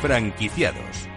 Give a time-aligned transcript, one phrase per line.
[0.00, 1.08] Franquiciados.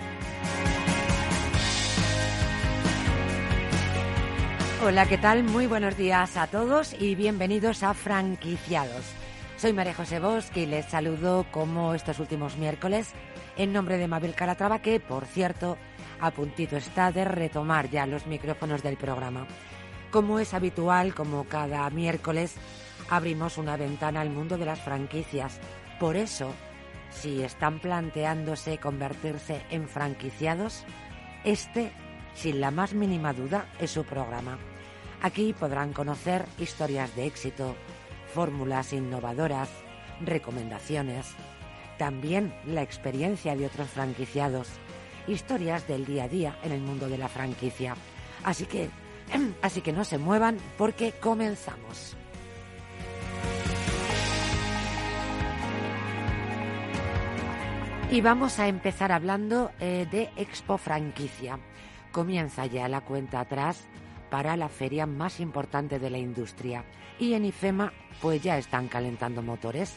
[4.84, 5.46] Hola, ¿qué tal?
[5.46, 9.06] Muy buenos días a todos y bienvenidos a Franquiciados.
[9.56, 13.14] Soy María José Bosch y les saludo como estos últimos miércoles
[13.56, 15.78] en nombre de Mabel Caratrava, que, por cierto,
[16.20, 19.48] a puntito está de retomar ya los micrófonos del programa.
[20.12, 22.56] Como es habitual, como cada miércoles,
[23.10, 25.58] abrimos una ventana al mundo de las franquicias.
[26.02, 26.54] Por eso,
[27.14, 30.84] si están planteándose convertirse en franquiciados,
[31.44, 31.92] este,
[32.34, 34.58] sin la más mínima duda, es su programa.
[35.22, 37.76] Aquí podrán conocer historias de éxito,
[38.34, 39.70] fórmulas innovadoras,
[40.22, 41.28] recomendaciones,
[41.98, 44.68] también la experiencia de otros franquiciados,
[45.28, 47.96] historias del día a día en el mundo de la franquicia.
[48.44, 48.90] Así que,
[49.62, 52.18] así que no se muevan porque comenzamos.
[58.14, 61.58] Y vamos a empezar hablando eh, de Expo Franquicia.
[62.12, 63.88] Comienza ya la cuenta atrás
[64.30, 66.86] para la feria más importante de la industria
[67.18, 69.96] y en IFEMA pues ya están calentando motores.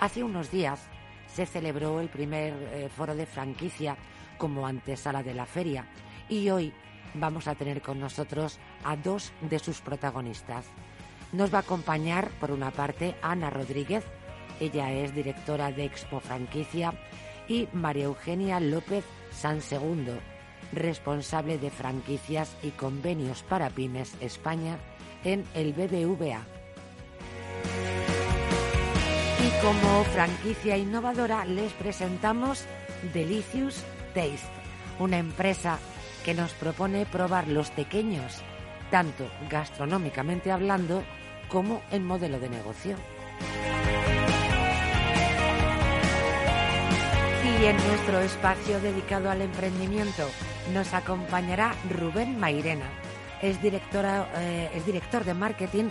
[0.00, 0.88] Hace unos días
[1.26, 3.98] se celebró el primer eh, foro de franquicia
[4.38, 5.84] como antesala de la feria
[6.30, 6.72] y hoy
[7.12, 10.64] vamos a tener con nosotros a dos de sus protagonistas.
[11.32, 14.02] Nos va a acompañar por una parte Ana Rodríguez,
[14.60, 16.94] ella es directora de Expo Franquicia,
[17.48, 20.12] y María Eugenia López San Segundo,
[20.72, 24.78] responsable de franquicias y convenios para pymes España
[25.24, 26.42] en el BBVA.
[29.40, 32.64] Y como franquicia innovadora les presentamos
[33.12, 34.48] Delicious Taste,
[34.98, 35.78] una empresa
[36.24, 38.40] que nos propone probar los pequeños,
[38.90, 41.02] tanto gastronómicamente hablando
[41.48, 42.96] como en modelo de negocio.
[47.60, 50.28] Y en nuestro espacio dedicado al emprendimiento
[50.72, 52.90] nos acompañará Rubén Mairena.
[53.42, 55.84] Eh, es director de marketing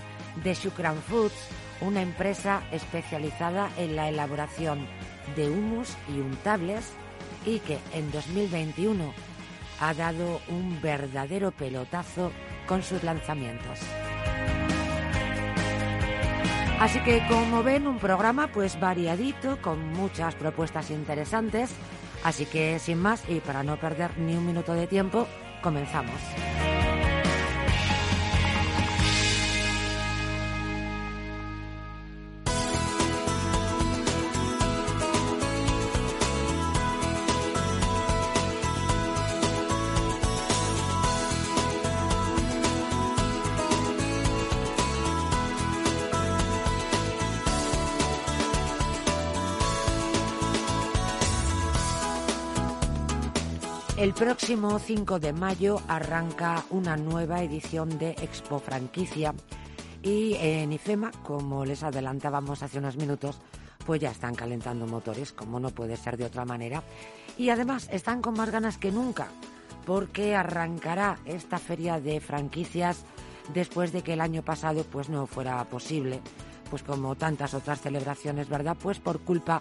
[0.44, 1.48] de Shukran Foods,
[1.82, 4.88] una empresa especializada en la elaboración
[5.36, 6.92] de humus y untables
[7.46, 9.14] y que en 2021
[9.80, 12.32] ha dado un verdadero pelotazo
[12.68, 13.80] con sus lanzamientos.
[16.84, 21.70] Así que como ven, un programa pues variadito, con muchas propuestas interesantes.
[22.26, 25.26] Así que sin más y para no perder ni un minuto de tiempo,
[25.62, 26.20] comenzamos.
[54.14, 59.34] El próximo 5 de mayo arranca una nueva edición de Expo Franquicia
[60.04, 63.40] y en IFEMA, como les adelantábamos hace unos minutos,
[63.88, 66.84] pues ya están calentando motores, como no puede ser de otra manera.
[67.40, 69.30] Y además están con más ganas que nunca,
[69.84, 73.06] porque arrancará esta feria de franquicias
[73.52, 76.22] después de que el año pasado pues no fuera posible,
[76.70, 78.78] pues como tantas otras celebraciones, ¿verdad?
[78.80, 79.60] Pues por culpa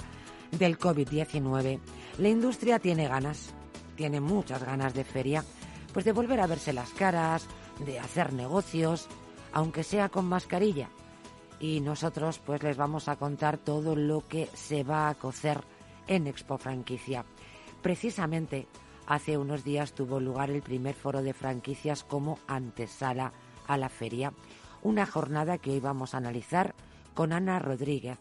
[0.51, 1.81] del COVID-19.
[2.19, 3.55] La industria tiene ganas,
[4.03, 5.45] tiene muchas ganas de feria,
[5.93, 7.47] pues de volver a verse las caras,
[7.87, 9.07] de hacer negocios,
[9.53, 10.89] aunque sea con mascarilla.
[11.61, 15.61] Y nosotros pues les vamos a contar todo lo que se va a cocer
[16.09, 17.25] en Expo Franquicia.
[17.81, 18.67] Precisamente
[19.07, 23.33] hace unos días tuvo lugar el primer foro de franquicias como antesala
[23.69, 24.33] a la feria,
[24.83, 26.75] una jornada que hoy vamos a analizar
[27.15, 28.19] con Ana Rodríguez,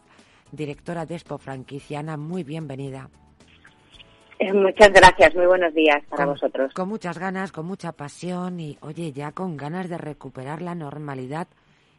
[0.52, 1.98] directora de Expo Franquicia.
[1.98, 3.10] Ana, muy bienvenida.
[4.54, 6.72] Muchas gracias, muy buenos días para vosotros.
[6.74, 11.46] Con muchas ganas, con mucha pasión y, oye, ya con ganas de recuperar la normalidad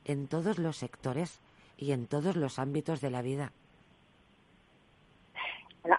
[0.06, 1.40] en todos los sectores
[1.78, 3.52] y en todos los ámbitos de la vida.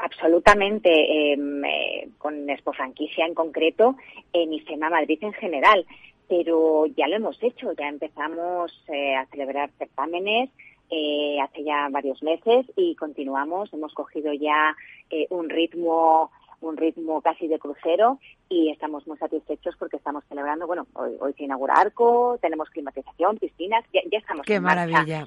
[0.01, 0.89] absolutamente,
[1.35, 3.97] em, eh, con Expo Franquicia en concreto,
[4.33, 5.85] en IFEMA Madrid en general,
[6.27, 10.49] pero ya lo hemos hecho, ya empezamos eh, a celebrar certámenes,
[10.91, 13.73] eh, hace ya varios meses y continuamos.
[13.73, 14.77] Hemos cogido ya
[15.11, 16.31] eh, un ritmo
[16.65, 18.19] un ritmo casi de crucero
[18.49, 23.39] y estamos muy satisfechos porque estamos celebrando, bueno, hoy, hoy se inaugura Arco, tenemos climatización,
[23.39, 25.27] piscinas, ya, ya estamos Qué maravilla.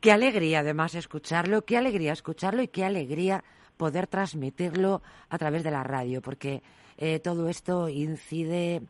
[0.00, 3.44] Qué alegría además escucharlo, qué alegría escucharlo y qué alegría
[3.76, 6.62] poder transmitirlo a través de la radio, porque
[6.98, 8.82] eh, todo esto incide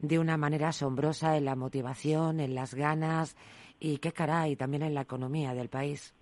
[0.00, 3.36] de una manera asombrosa en la motivación, en las ganas,
[3.78, 6.15] y qué caray, también en la economía del país.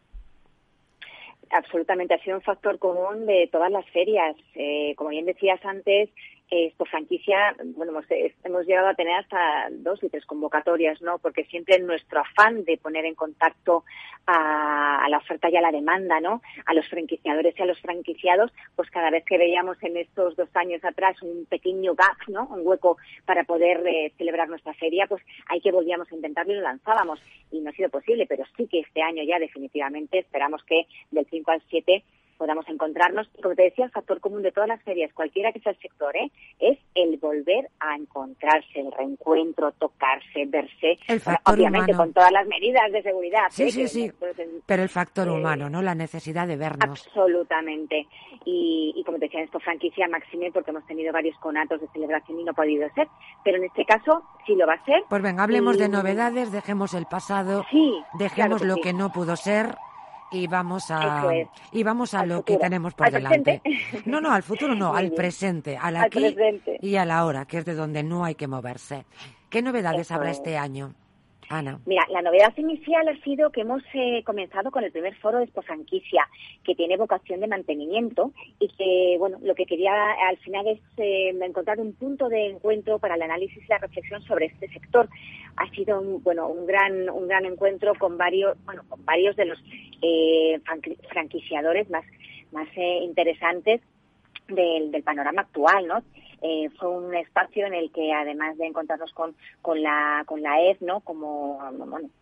[1.55, 4.37] Absolutamente, ha sido un factor común de todas las ferias.
[4.55, 6.11] Eh, como bien decías antes,
[6.51, 8.05] esto franquicia, bueno, hemos,
[8.45, 11.19] hemos, llegado a tener hasta dos y tres convocatorias, ¿no?
[11.19, 13.85] Porque siempre nuestro afán de poner en contacto
[14.27, 16.43] a, la oferta y a la demanda, ¿no?
[16.67, 20.49] A los franquiciadores y a los franquiciados, pues cada vez que veíamos en estos dos
[20.55, 22.47] años atrás un pequeño gap, ¿no?
[22.47, 26.57] Un hueco para poder eh, celebrar nuestra feria, pues ahí que volvíamos a intentarlo y
[26.57, 27.21] lo lanzábamos.
[27.51, 31.27] Y no ha sido posible, pero sí que este año ya definitivamente esperamos que del
[31.31, 32.05] 5 al 7
[32.37, 33.29] podamos encontrarnos.
[33.39, 35.79] Y como te decía, el factor común de todas las ferias, cualquiera que sea el
[35.79, 36.31] sector, ¿eh?
[36.59, 40.99] es el volver a encontrarse, el reencuentro, tocarse, verse,
[41.45, 43.47] obviamente con todas las medidas de seguridad.
[43.51, 43.71] Sí, ¿eh?
[43.71, 44.13] sí, sí,
[44.67, 45.83] pero el factor eh, humano, ¿no?
[45.83, 47.07] La necesidad de vernos.
[47.07, 48.07] Absolutamente.
[48.45, 52.45] Y, como te decía, esto franquicia máxime porque hemos tenido varios conatos de celebración y
[52.45, 53.09] no ha podido ser,
[53.43, 55.03] pero en este caso sí lo va a ser.
[55.09, 57.65] Pues venga, hablemos de novedades, dejemos el pasado,
[58.19, 59.77] dejemos lo que no pudo ser
[60.35, 61.25] y vamos a
[61.73, 63.63] y vamos a lo que tenemos por delante.
[64.05, 66.37] No, no, al futuro no, al presente, al aquí
[66.81, 69.05] y a la hora, que es de donde no hay que moverse.
[69.49, 70.95] ¿Qué novedades habrá este año?
[71.87, 75.47] Mira, la novedad inicial ha sido que hemos eh, comenzado con el primer foro de
[75.47, 76.27] franquicia,
[76.65, 79.93] que tiene vocación de mantenimiento y que, bueno, lo que quería
[80.29, 84.23] al final es eh, encontrar un punto de encuentro para el análisis y la reflexión
[84.23, 85.09] sobre este sector.
[85.57, 89.45] Ha sido, un, bueno, un gran, un gran encuentro con varios, bueno, con varios de
[89.45, 89.59] los
[90.03, 90.61] eh,
[91.09, 92.05] franquiciadores más,
[92.53, 93.81] más interesantes
[94.49, 96.03] del, del panorama actual, ¿no?
[96.43, 100.61] Eh, fue un espacio en el que además de encontrarnos con, con la con la
[100.63, 101.59] EF no como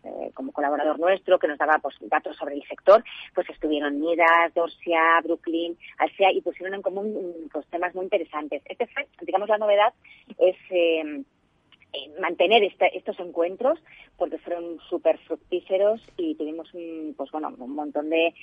[0.03, 4.53] eh, como colaborador nuestro que nos daba pues, datos sobre el sector pues estuvieron Midas
[4.53, 8.61] Dorsia Brooklyn Alsea y pusieron en común pues, temas muy interesantes.
[8.65, 9.93] Este fue digamos la novedad
[10.37, 11.23] es eh,
[12.19, 13.79] mantener estos encuentros
[14.17, 18.33] porque fueron súper fructíferos y tuvimos un, pues bueno, un montón de,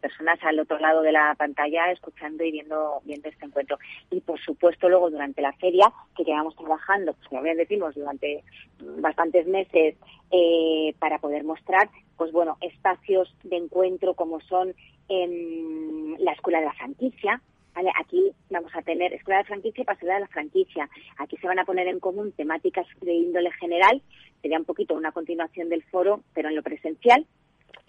[0.00, 3.78] personas al otro lado de la pantalla escuchando y viendo, viendo este encuentro.
[4.10, 8.44] Y por supuesto luego durante la feria que llevamos trabajando, pues como bien decimos, durante
[8.78, 9.96] bastantes meses
[10.30, 14.74] eh, para poder mostrar, pues bueno, espacios de encuentro como son
[15.08, 17.40] en la Escuela de la Franquicia,
[17.98, 20.88] Aquí vamos a tener escuela de franquicia y pasarela de la franquicia.
[21.18, 24.02] Aquí se van a poner en común temáticas de índole general,
[24.40, 27.26] sería un poquito una continuación del foro, pero en lo presencial.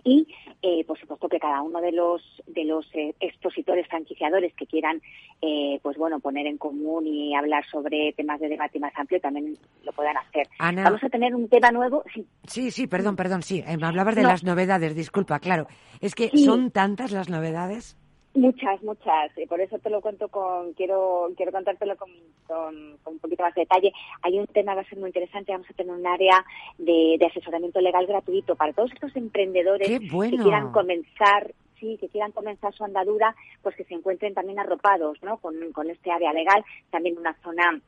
[0.04, 0.28] Y,
[0.62, 5.02] eh, por supuesto, que cada uno de los de los eh, expositores franquiciadores que quieran,
[5.42, 9.58] eh, pues bueno, poner en común y hablar sobre temas de debate más amplio también
[9.84, 10.48] lo puedan hacer.
[10.60, 12.04] Vamos a tener un tema nuevo.
[12.46, 13.64] Sí, sí, perdón, perdón, sí.
[13.78, 15.68] Me hablabas de las novedades, disculpa, claro.
[16.00, 17.98] Es que son tantas las novedades.
[18.38, 19.36] Muchas, muchas.
[19.36, 22.12] Y por eso te lo cuento con, quiero, quiero contártelo con,
[22.46, 23.92] con, un poquito más de detalle.
[24.22, 25.54] Hay un tema que va a ser muy interesante.
[25.54, 26.46] Vamos a tener un área
[26.78, 32.74] de, asesoramiento legal gratuito para todos estos emprendedores que quieran comenzar sí, que quieran comenzar
[32.74, 35.38] su andadura, pues que se encuentren también arropados, ¿no?
[35.38, 37.80] Con, con este área legal, también una zona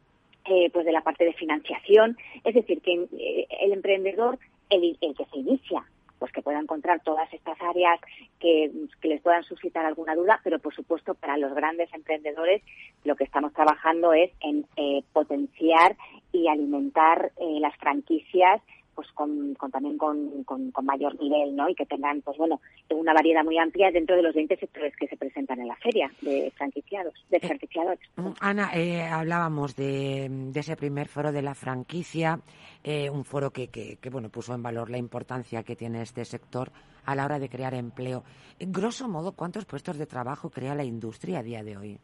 [0.45, 4.37] eh, pues de la parte de financiación, es decir, que eh, el emprendedor,
[4.69, 5.83] el, el que se inicia
[6.19, 7.99] pues que pueda encontrar todas estas áreas
[8.39, 8.71] que,
[9.03, 12.61] les puedan suscitar alguna duda, pero por supuesto para los grandes emprendedores
[13.03, 15.95] lo que estamos trabajando es en eh, potenciar
[16.31, 18.61] y alimentar eh, las franquicias
[18.99, 21.69] pues con, también con, con, mayor nivel, ¿no?
[21.69, 25.07] Y que tengan, pues bueno, una variedad muy amplia dentro de los 20 sectores que
[25.07, 28.01] se presentan en la feria de franquiciados, de eh, franquiciadores.
[28.41, 32.41] Ana, eh, hablábamos de, ese primer foro de la franquicia,
[32.83, 36.69] eh, un foro que, que, bueno, puso en valor la importancia que tiene este sector
[37.05, 38.25] a la hora de crear empleo.
[38.59, 41.99] En grosso modo, ¿cuántos puestos de trabajo crea la industria a día de hoy?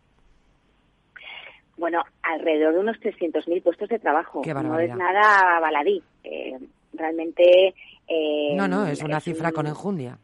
[1.78, 4.42] Bueno, alrededor de unos 300.000 puestos de trabajo.
[4.46, 6.02] no es nada baladí.
[6.24, 6.58] Eh,
[6.98, 7.74] realmente...
[8.08, 10.18] Eh, no, no, es una cifra con enjundia.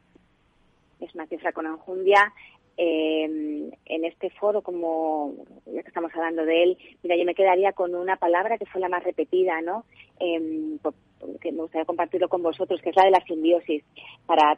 [1.00, 2.34] Es una cifra con enjundia.
[2.78, 5.34] Eh, en este foro, como
[5.66, 8.82] ya que estamos hablando de él, mira, yo me quedaría con una palabra que fue
[8.82, 9.86] la más repetida, ¿no?
[10.20, 10.78] Eh,
[11.40, 13.84] que me gustaría compartirlo con vosotros, que es la de la simbiosis.
[14.26, 14.58] Para,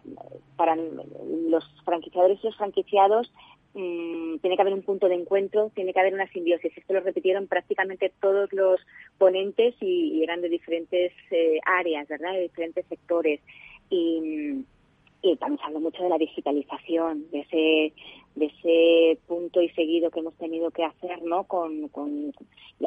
[0.55, 3.32] para los franquiciadores y los franquiciados
[3.75, 6.77] Mm, tiene que haber un punto de encuentro, tiene que haber una simbiosis.
[6.77, 8.80] Esto lo repitieron prácticamente todos los
[9.18, 12.34] ponentes y, eran de diferentes eh, áreas, ¿verdad?
[12.34, 13.39] De diferentes sectores.
[13.89, 14.63] Y,
[15.24, 17.94] y estamos hablando mucho de la digitalización, de ese,
[18.36, 21.46] de ese punto y seguido que hemos tenido que hacer, ¿no?
[21.46, 22.34] Con, con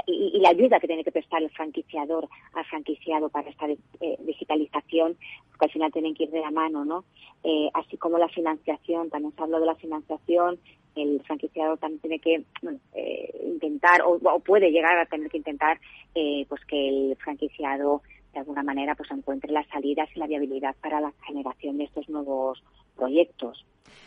[0.06, 5.16] y, la ayuda que tiene que prestar el franquiciador al franquiciado para esta eh, digitalización,
[5.48, 7.04] porque al final tienen que ir de la mano, ¿no?
[7.42, 10.58] Eh, así como la financiación, también se habló de la financiación,
[10.94, 12.44] el franquiciado también tiene que
[12.94, 15.80] eh, intentar o, puede llegar a tener que intentar
[16.48, 18.00] pues que el franquiciado
[18.36, 22.06] de alguna manera pues encuentre las salidas y la viabilidad para la generación de estos
[22.10, 22.62] nuevos
[22.94, 23.64] proyectos.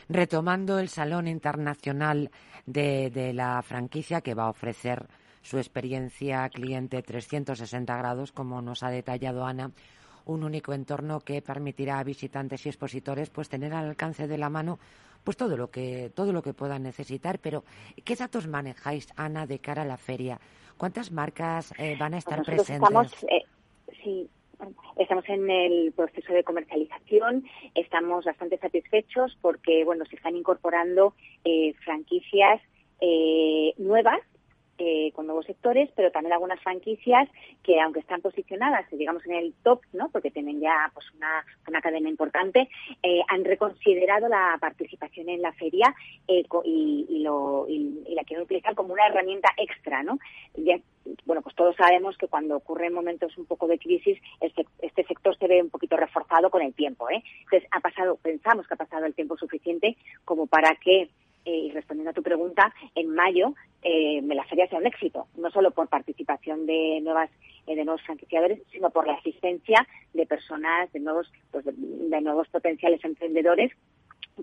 [0.07, 2.29] Retomando el Salón Internacional
[2.67, 5.07] de, de la franquicia que va a ofrecer
[5.41, 9.71] su experiencia cliente 360 grados, como nos ha detallado Ana,
[10.25, 14.49] un único entorno que permitirá a visitantes y expositores pues tener al alcance de la
[14.49, 14.77] mano
[15.23, 17.39] pues todo lo que todo lo que puedan necesitar.
[17.39, 17.63] Pero
[18.05, 20.39] ¿qué datos manejáis, Ana, de cara a la feria?
[20.77, 22.89] ¿Cuántas marcas eh, van a estar presentes?
[22.89, 23.45] Estamos, eh,
[24.03, 24.29] sí,
[24.97, 31.13] Estamos en el proceso de comercialización, estamos bastante satisfechos porque bueno se están incorporando
[31.45, 32.61] eh, franquicias
[32.99, 34.19] eh, nuevas
[34.79, 37.27] eh, con nuevos sectores, pero también algunas franquicias
[37.63, 40.09] que, aunque están posicionadas, digamos, en el top, ¿no?
[40.09, 42.69] porque tienen ya pues una, una cadena importante,
[43.03, 45.93] eh, han reconsiderado la participación en la feria
[46.27, 50.01] eh, y, lo, y, la quieren utilizar como una herramienta extra.
[50.01, 50.17] ¿no?
[50.55, 50.79] Ya,
[51.25, 55.37] bueno, pues todos sabemos que cuando ocurren momentos un poco de crisis, este, este sector
[55.37, 57.09] se ve un poquito reforzado con el tiempo.
[57.09, 57.21] ¿eh?
[57.43, 61.09] Entonces, ha pasado, pensamos que ha pasado el tiempo suficiente como para que
[61.45, 65.71] y respondiendo a tu pregunta, en mayo eh, la feria sea un éxito, no solo
[65.71, 67.29] por participación de nuevas
[67.67, 72.47] eh, de nuevos franquiciadores, sino por la asistencia de personas, de nuevos, pues, de nuevos
[72.49, 73.71] potenciales emprendedores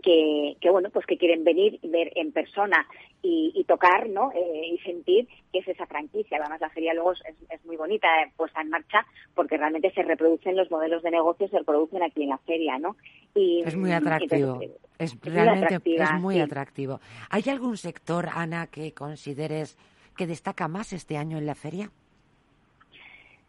[0.02, 2.86] que, que, bueno pues que quieren venir y ver en persona
[3.22, 6.38] y, y tocar no eh, y sentir qué es esa franquicia.
[6.38, 10.02] Además la feria luego es, es muy bonita eh, puesta en marcha porque realmente se
[10.02, 12.96] reproducen los modelos de negocio se reproducen aquí en la feria no
[13.34, 16.40] y es muy atractivo entonces, es, es, realmente muy es muy sí.
[16.40, 17.00] atractivo
[17.30, 19.76] hay algún sector Ana que consideres
[20.16, 21.90] que destaca más este año en la feria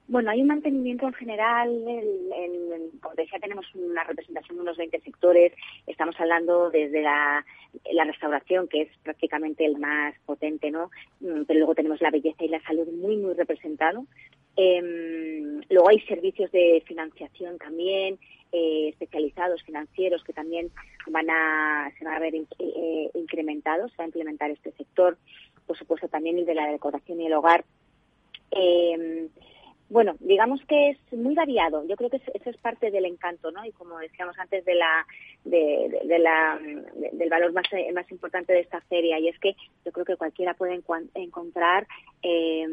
[0.10, 4.78] bueno, hay un mantenimiento en general, el, el, como decía, tenemos una representación de unos
[4.78, 5.52] 20 sectores,
[5.86, 7.46] estamos hablando desde la,
[7.92, 10.92] la restauración, que es prácticamente el más potente, ¿no?
[11.20, 14.06] Mm, pero luego tenemos la belleza y la salud muy, muy representado.
[14.56, 18.18] Eh, luego hay servicios de financiación también,
[18.52, 20.72] eh, especializados, financieros, que también
[21.08, 25.18] van a, se van a ver eh, incrementados, se va a implementar este sector.
[25.66, 27.66] Por supuesto, también el de la decoración y el hogar.
[28.52, 29.28] Eh,
[29.90, 31.86] bueno, digamos que es muy variado.
[31.88, 33.64] Yo creo que eso es parte del encanto, ¿no?
[33.64, 35.06] Y como decíamos antes de la,
[35.46, 35.58] de,
[35.90, 39.56] de, de la, de, del valor más, más importante de esta feria, y es que
[39.86, 40.82] yo creo que cualquiera puede
[41.14, 41.88] encontrar,
[42.22, 42.66] eh,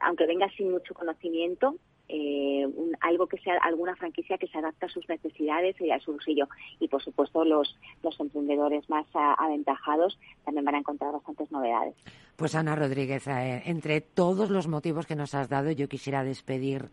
[0.00, 1.76] aunque venga sin mucho conocimiento,
[2.16, 5.98] eh, un, algo que sea alguna franquicia que se adapta a sus necesidades y a
[5.98, 11.12] su bolsillo y por supuesto los los emprendedores más a, aventajados también van a encontrar
[11.12, 11.96] bastantes novedades.
[12.36, 16.90] Pues Ana Rodríguez eh, entre todos los motivos que nos has dado yo quisiera despedir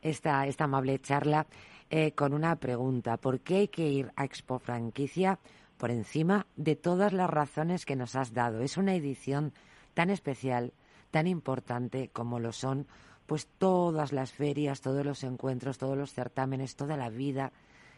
[0.00, 1.46] esta esta amable charla
[1.90, 3.18] eh, con una pregunta.
[3.18, 5.38] ¿por qué hay que ir a Expo Franquicia
[5.76, 9.52] por encima de todas las razones que nos has dado es una edición
[9.92, 10.72] tan especial
[11.10, 12.86] tan importante como lo son
[13.32, 17.50] pues todas las ferias, todos los encuentros, todos los certámenes, toda la vida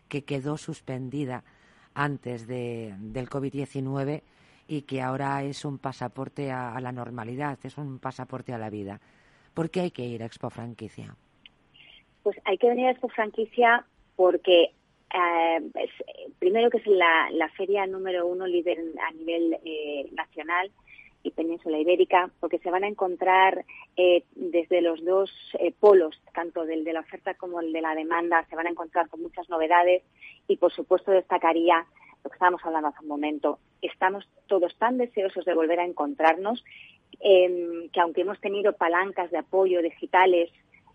[0.09, 1.43] que quedó suspendida
[1.93, 4.23] antes de, del COVID-19
[4.69, 9.01] y que ahora es un pasaporte a, la normalidad, es un pasaporte a la vida.
[9.55, 11.17] ¿Por qué hay que ir a Expo Franquicia?
[12.23, 14.71] Pues hay que venir a Expo Franquicia porque
[15.13, 15.89] eh,
[16.39, 20.71] primero que es la, la, feria número uno líder a nivel eh, nacional
[21.25, 23.65] y península ibérica, porque se van a encontrar
[23.97, 27.95] eh, desde los dos eh, polos, tanto del de la oferta como el de la
[27.95, 30.05] demanda, se van a encontrar con muchas novedades
[30.47, 31.87] y, por supuesto, destacaría
[32.23, 33.59] lo que estábamos hablando hace un momento.
[33.81, 36.63] Estamos todos tan deseosos de volver a encontrarnos
[37.21, 40.51] eh, que, aunque hemos tenido palancas de apoyo digitales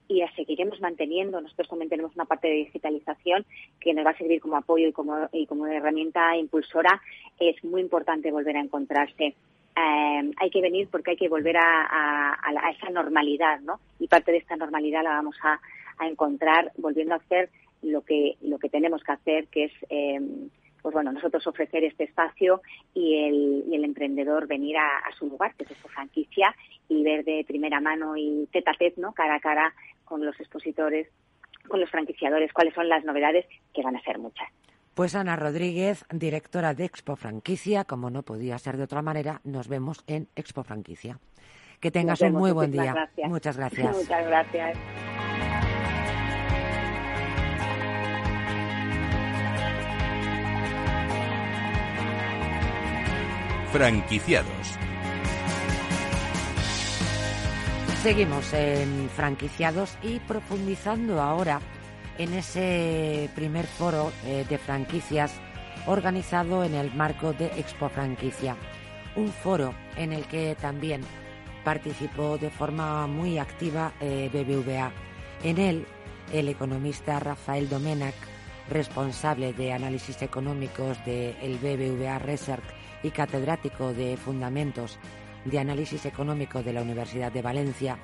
[0.08, 1.42] y las seguiremos manteniendo.
[1.42, 3.46] Nosotros también tenemos una parte de digitalización
[3.80, 7.02] que nos va a servir como apoyo y como, y como herramienta impulsora.
[7.40, 9.36] Es muy importante volver a encontrarse
[9.80, 12.38] eh, hay que venir porque hay que volver a,
[12.76, 13.80] esa normalidad, ¿no?
[14.00, 15.60] Y parte de esta normalidad la vamos a,
[16.02, 17.50] encontrar volviendo a hacer
[17.82, 20.22] lo que lo que tenemos que hacer, que es eh,
[20.82, 22.62] pues bueno, nosotros ofrecer este espacio
[22.94, 26.56] y el, y el emprendedor venir a, a su lugar, que es su franquicia,
[26.88, 29.12] y ver de primera mano y tete a tete, ¿no?
[29.12, 29.74] Cara a cara
[30.06, 31.10] con los expositores,
[31.68, 34.48] con los franquiciadores, cuáles son las novedades, que van a ser muchas.
[35.00, 39.70] Pues Ana Rodríguez, directora de Expo Franquicia, como no podía ser de otra manera, nos
[39.70, 41.20] vemos en Expo Franquicia.
[41.80, 42.92] Que tengas un muy buen día.
[42.92, 43.30] Gracias.
[43.30, 43.96] Muchas gracias.
[43.96, 44.78] Muchas gracias.
[53.72, 54.78] Franquiciados.
[58.04, 61.62] Seguimos en franquiciados y profundizando ahora
[62.20, 65.32] en ese primer foro eh, de franquicias
[65.88, 68.56] organizado en el marco de Expo Franquicia.
[69.16, 71.02] Un foro en el que también
[71.64, 74.92] participó de forma muy activa eh, BBVA.
[75.44, 75.88] En él
[76.34, 78.14] el economista Rafael Domenac,
[78.70, 82.64] responsable de análisis económicos del BBVA Research
[83.02, 85.00] y catedrático de Fundamentos
[85.46, 87.98] de Análisis Económico de la Universidad de Valencia,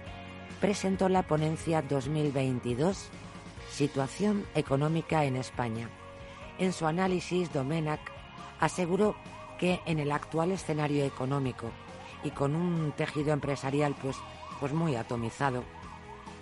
[0.61, 3.09] presentó la ponencia 2022
[3.75, 5.89] Situación económica en España.
[6.59, 7.99] En su análisis, Domenac
[8.61, 9.17] aseguró
[9.59, 11.71] que en el actual escenario económico
[12.23, 14.15] y con un tejido empresarial pues,
[14.61, 15.65] pues muy atomizado,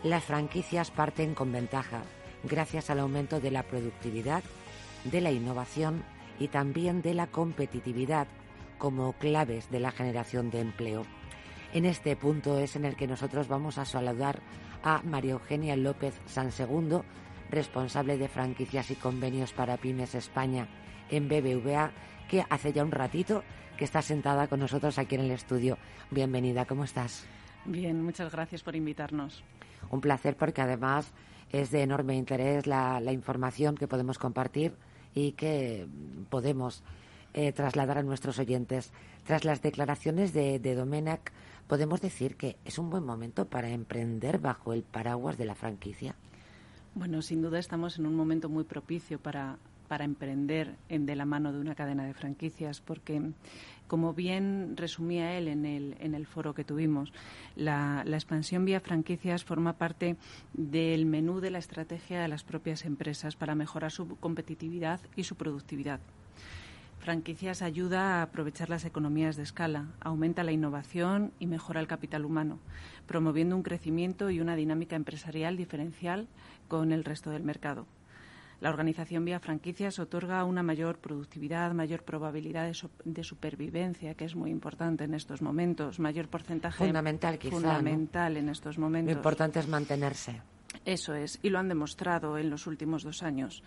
[0.03, 2.03] las franquicias parten con ventaja
[2.43, 4.43] gracias al aumento de la productividad,
[5.03, 6.03] de la innovación
[6.39, 8.27] y también de la competitividad
[8.77, 11.03] como claves de la generación de empleo.
[11.73, 14.39] En este punto es en el que nosotros vamos a saludar
[14.83, 17.05] a María Eugenia López Sansegundo,
[17.49, 20.67] responsable de franquicias y convenios para Pymes España
[21.09, 21.91] en BBVA,
[22.29, 23.43] que hace ya un ratito
[23.77, 25.77] que está sentada con nosotros aquí en el estudio.
[26.11, 27.25] Bienvenida, ¿cómo estás?
[27.65, 29.43] Bien, muchas gracias por invitarnos.
[29.89, 31.13] Un placer porque además
[31.51, 34.75] es de enorme interés la, información que podemos compartir
[35.13, 35.87] y que
[36.29, 36.83] podemos
[37.33, 38.91] eh, trasladar a nuestros oyentes.
[39.25, 41.31] Tras las declaraciones de, de Domenac,
[41.67, 46.15] podemos decir que es un buen momento para emprender bajo el paraguas de la franquicia.
[46.95, 51.25] Bueno, sin duda estamos en un momento muy propicio para, para emprender en, de la
[51.25, 53.31] mano de una cadena de franquicias, porque,
[53.87, 57.11] como bien resumía él en el, en el foro que tuvimos,
[57.55, 60.17] la, la, expansión vía franquicias forma parte
[60.53, 65.35] del menú de la estrategia de las propias empresas para mejorar su competitividad y su
[65.35, 65.99] productividad.
[67.03, 72.23] Franquicias ayuda a aprovechar las economías de escala, aumenta la innovación y mejora el capital
[72.23, 72.59] humano,
[73.07, 76.29] promoviendo un crecimiento y una dinámica empresarial diferencial
[76.69, 77.87] con el resto del mercado.
[78.61, 82.71] La organización vía franquicias otorga una mayor productividad, mayor probabilidad
[83.03, 88.47] de, supervivencia, que es muy importante en estos momentos, mayor porcentaje fundamental, quizá, fundamental en
[88.47, 89.11] estos momentos.
[89.11, 90.41] Lo importante es mantenerse.
[90.85, 93.61] Eso es, y lo han demostrado en los últimos dos años.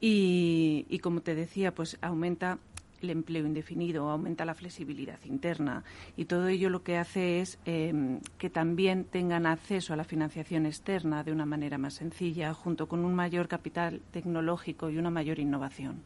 [0.00, 2.58] Y, como te decía, pues aumenta
[3.00, 5.84] el empleo indefinido, aumenta la flexibilidad interna
[6.16, 10.66] y todo ello lo que hace es em, que también tengan acceso a la financiación
[10.66, 15.38] externa de una manera más sencilla, junto con un mayor capital tecnológico y una mayor
[15.38, 16.02] innovación.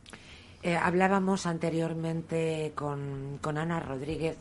[0.63, 4.37] Eh, hablábamos anteriormente con, Ana Rodríguez.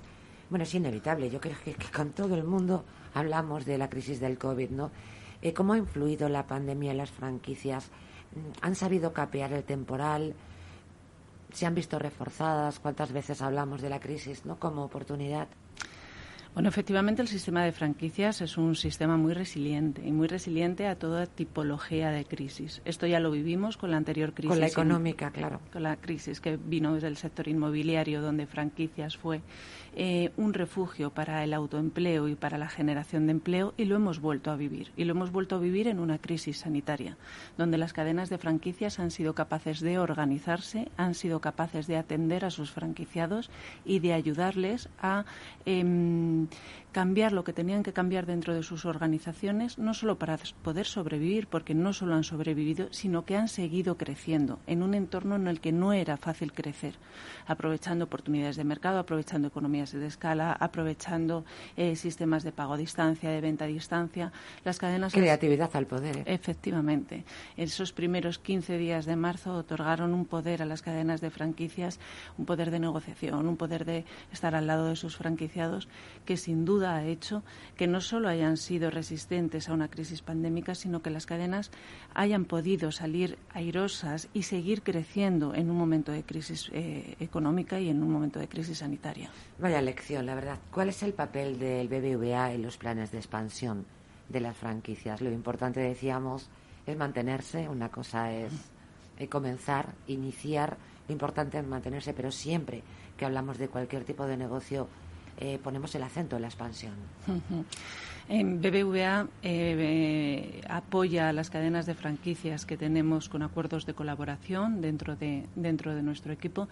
[0.50, 1.30] Bueno, es inevitable.
[1.32, 4.92] Yo creo que, con todo el mundo hablamos de la crisis del COVID, ¿no?
[5.42, 7.90] Eh, ¿Cómo ha influido la pandemia en las franquicias?
[8.62, 10.34] Han sabido capear el temporal,
[11.54, 14.58] se han visto reforzadas, cuántas veces hablamos de la crisis ¿no?
[14.60, 15.48] como oportunidad.
[16.54, 20.98] Bueno, efectivamente el sistema de franquicias es un sistema muy resiliente y muy resiliente a
[20.98, 22.82] toda tipología de crisis.
[22.84, 24.50] Esto ya lo vivimos con la anterior crisis.
[24.50, 25.62] Con la económica, claro.
[25.72, 29.42] Con la crisis que vino desde el sector inmobiliario, donde franquicias fue
[29.96, 34.20] eh, un refugio para el autoempleo y para la generación de empleo y lo hemos
[34.20, 34.92] vuelto a vivir.
[34.98, 37.18] Y lo hemos vuelto a vivir en una crisis sanitaria,
[37.58, 42.44] donde las cadenas de franquicias han sido capaces de organizarse, han sido capaces de atender
[42.44, 43.50] a sus franquiciados
[43.86, 45.24] y de ayudarles a
[46.42, 46.56] and
[46.92, 51.48] cambiar lo que tenían que cambiar dentro de sus organizaciones, no solo para poder sobrevivir,
[51.48, 55.62] porque no solo han sobrevivido, sino que han seguido creciendo en un entorno en el
[55.62, 56.96] que no era fácil crecer,
[57.48, 61.46] aprovechando oportunidades de mercado, aprovechando economías de escala, aprovechando
[61.78, 64.32] eh, sistemas de pago a distancia, de venta a distancia.
[64.66, 65.14] Las cadenas.
[65.14, 66.18] Creatividad al poder.
[66.18, 66.24] ¿eh?
[66.26, 67.24] Efectivamente.
[67.56, 72.00] Esos primeros 15 días de marzo otorgaron un poder a las cadenas de franquicias,
[72.38, 75.88] un poder de negociación, un poder de estar al lado de sus franquiciados,
[76.26, 77.44] que sin duda ha hecho
[77.76, 81.72] que no solo hayan sido resistentes a una crisis pandémica, sino que las cadenas
[82.14, 87.90] hayan podido salir airosas y seguir creciendo en un momento de crisis eh, económica y
[87.90, 89.30] en un momento de crisis sanitaria.
[89.60, 90.60] Vaya lección, la verdad.
[90.72, 93.86] ¿Cuál es el papel del BBVA en los planes de expansión
[94.30, 95.22] de las franquicias?
[95.22, 96.50] Lo importante, decíamos,
[96.86, 97.70] es mantenerse.
[97.70, 98.52] Una cosa es
[99.20, 100.78] eh, comenzar, iniciar.
[101.08, 102.84] Lo importante es mantenerse, pero siempre
[103.18, 104.88] que hablamos de cualquier tipo de negocio
[105.38, 106.94] eh, ponemos el acento en la expansión.
[108.30, 115.46] BBVA eh, apoya las cadenas de franquicias que tenemos con acuerdos de colaboración dentro de,
[115.56, 116.70] dentro de nuestro equipo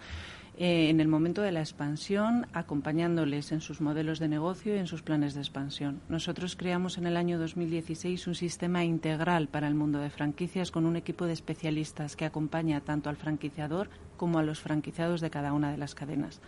[0.62, 4.86] eh, en el momento de la expansión, acompañándoles en sus modelos de negocio y en
[4.86, 6.00] sus planes de expansión.
[6.08, 10.84] Nosotros creamos en el año 2016 un sistema integral para el mundo de franquicias con
[10.84, 15.52] un equipo de especialistas que acompaña tanto al franquiciador como a los franquiciados de cada
[15.54, 16.40] una de las cadenas.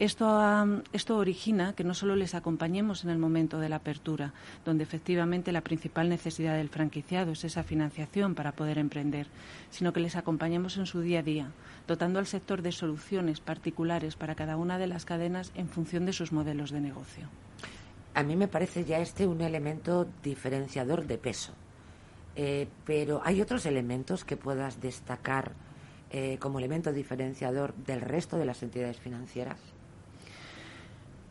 [0.00, 4.32] Esto, esto origina que no solo les acompañemos en el momento de la apertura,
[4.64, 9.28] donde efectivamente la principal necesidad del franquiciado es esa financiación para poder emprender,
[9.70, 11.52] sino que les acompañemos en su día a día,
[11.86, 16.12] dotando al sector de soluciones particulares para cada una de las cadenas en función de
[16.12, 17.28] sus modelos de negocio.
[18.14, 21.52] A mí me parece ya este un elemento diferenciador de peso.
[22.34, 25.52] Eh, pero ¿hay otros elementos que puedas destacar
[26.10, 29.73] eh, como elemento diferenciador del resto de las entidades financieras?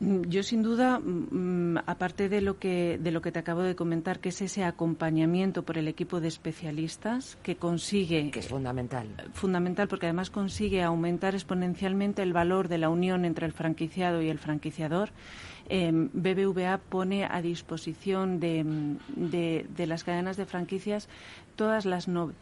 [0.03, 3.75] Mm, yo sin duda, mm, aparte de lo que de lo que te acabo de
[3.75, 9.07] comentar, que es ese acompañamiento por el equipo de especialistas que consigue que es fundamental,
[9.33, 14.29] fundamental porque además consigue aumentar exponencialmente el valor de la unión entre el franquiciado y
[14.29, 15.09] el franquiciador.
[15.69, 18.65] Em, BBVA pone a disposición de,
[19.15, 21.07] de, de, las cadenas de franquicias
[21.55, 22.33] todas las no,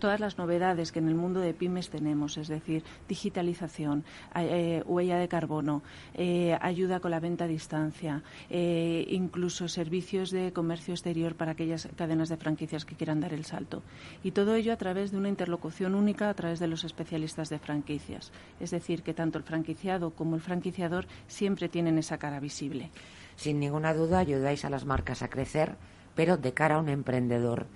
[0.00, 5.18] todas las novedades que en el mundo de pymes tenemos, es decir, digitalización, eh, huella
[5.18, 5.82] de carbono,
[6.14, 11.88] eh, ayuda con la venta a distancia, eh, incluso servicios de comercio exterior para aquellas
[11.96, 13.82] cadenas de franquicias que quieran dar el salto.
[14.24, 17.58] Y todo ello a través de una interlocución única a través de los especialistas de
[17.58, 18.32] franquicias.
[18.58, 22.90] Es decir, que tanto el franquiciado como el franquiciador siempre tienen esa cara visible.
[23.36, 25.76] Sin ninguna duda ayudáis a las marcas a crecer,
[26.14, 27.66] pero de cara a un emprendedor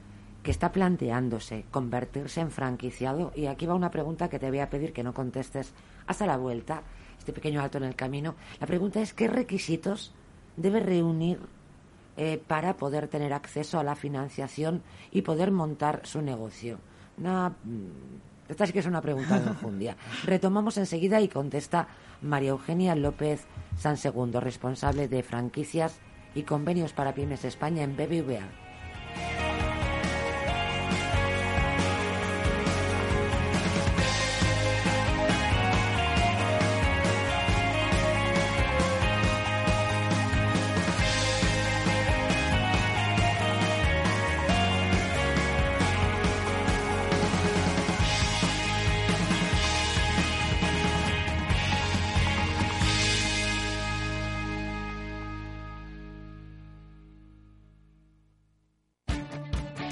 [0.44, 3.32] que está planteándose convertirse en franquiciado.
[3.34, 5.72] Y aquí va una pregunta que te voy a pedir que no contestes
[6.06, 6.82] hasta la vuelta,
[7.18, 8.36] este pequeño alto en el camino.
[8.60, 10.12] La pregunta es, ¿qué requisitos
[10.56, 11.40] debe reunir
[12.18, 16.78] eh, para poder tener acceso a la financiación y poder montar su negocio?
[17.16, 19.96] Una, mm, esta sí que es una pregunta de enjundia.
[20.24, 21.88] Retomamos enseguida y contesta
[22.20, 23.46] María Eugenia López
[23.78, 25.98] Sansegundo, responsable de franquicias
[26.34, 29.43] y convenios para pymes España en BBVA.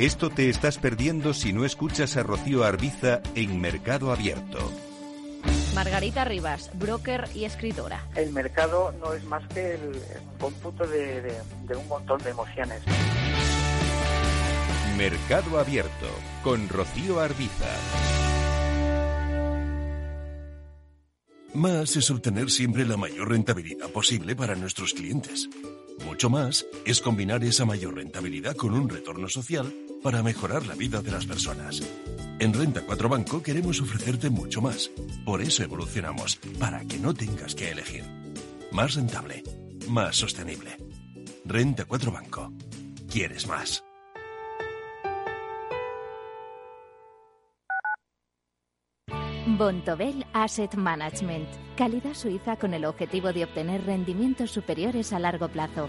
[0.03, 4.59] Esto te estás perdiendo si no escuchas a Rocío Arbiza en Mercado Abierto.
[5.77, 8.05] Margarita Rivas, broker y escritora.
[8.17, 10.03] El mercado no es más que el,
[10.41, 12.83] cómputo de, de un montón de emociones.
[14.99, 16.09] Mercado Abierto
[16.43, 17.71] con Rocío Arbiza.
[21.55, 25.49] Más es obtener siempre la mayor rentabilidad posible para nuestros clientes.
[26.05, 31.01] Mucho más es combinar esa mayor rentabilidad con un retorno social para mejorar la vida
[31.01, 31.83] de las personas.
[32.39, 34.91] En Renta 4 Banco queremos ofrecerte mucho más.
[35.25, 38.05] Por eso evolucionamos, para que no tengas que elegir.
[38.73, 39.43] Más rentable,
[39.89, 40.77] más sostenible.
[41.45, 42.53] Renta 4 Banco.
[43.09, 43.85] ¿Quieres más?
[49.47, 51.49] Bontobel Asset Management.
[51.77, 55.89] Calidad suiza con el objetivo de obtener rendimientos superiores a largo plazo.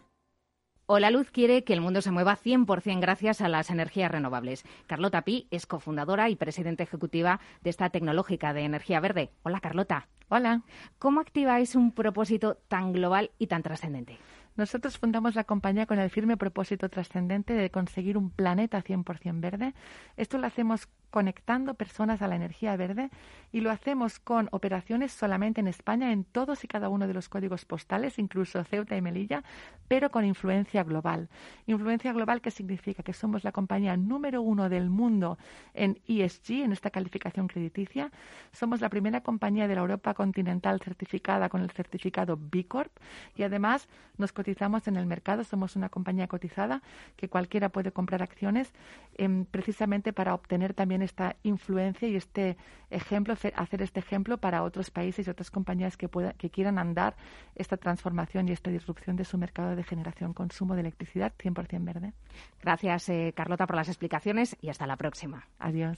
[0.93, 4.65] Hola Luz quiere que el mundo se mueva 100% gracias a las energías renovables.
[4.87, 9.31] Carlota Pi es cofundadora y presidenta ejecutiva de esta tecnológica de energía verde.
[9.43, 10.09] Hola Carlota.
[10.27, 10.63] Hola.
[10.99, 14.17] ¿Cómo activáis un propósito tan global y tan trascendente?
[14.57, 19.73] Nosotros fundamos la compañía con el firme propósito trascendente de conseguir un planeta 100% verde.
[20.17, 23.11] Esto lo hacemos conectando personas a la energía verde
[23.51, 27.29] y lo hacemos con operaciones solamente en España en todos y cada uno de los
[27.29, 29.43] códigos postales, incluso Ceuta y Melilla,
[29.87, 31.29] pero con influencia global.
[31.67, 35.37] Influencia global que significa que somos la compañía número uno del mundo
[35.73, 38.09] en ESG, en esta calificación crediticia.
[38.53, 42.91] Somos la primera compañía de la Europa continental certificada con el certificado B Corp
[43.35, 45.43] y además nos cotizamos en el mercado.
[45.43, 46.81] Somos una compañía cotizada
[47.17, 48.71] que cualquiera puede comprar acciones
[49.17, 52.57] em, precisamente para obtener también esta influencia y este
[52.89, 57.15] ejemplo, hacer este ejemplo para otros países y otras compañías que, que quieran andar
[57.55, 62.13] esta transformación y esta disrupción de su mercado de generación, consumo de electricidad 100% verde.
[62.61, 65.47] Gracias, eh, Carlota, por las explicaciones y hasta la próxima.
[65.57, 65.97] Adiós.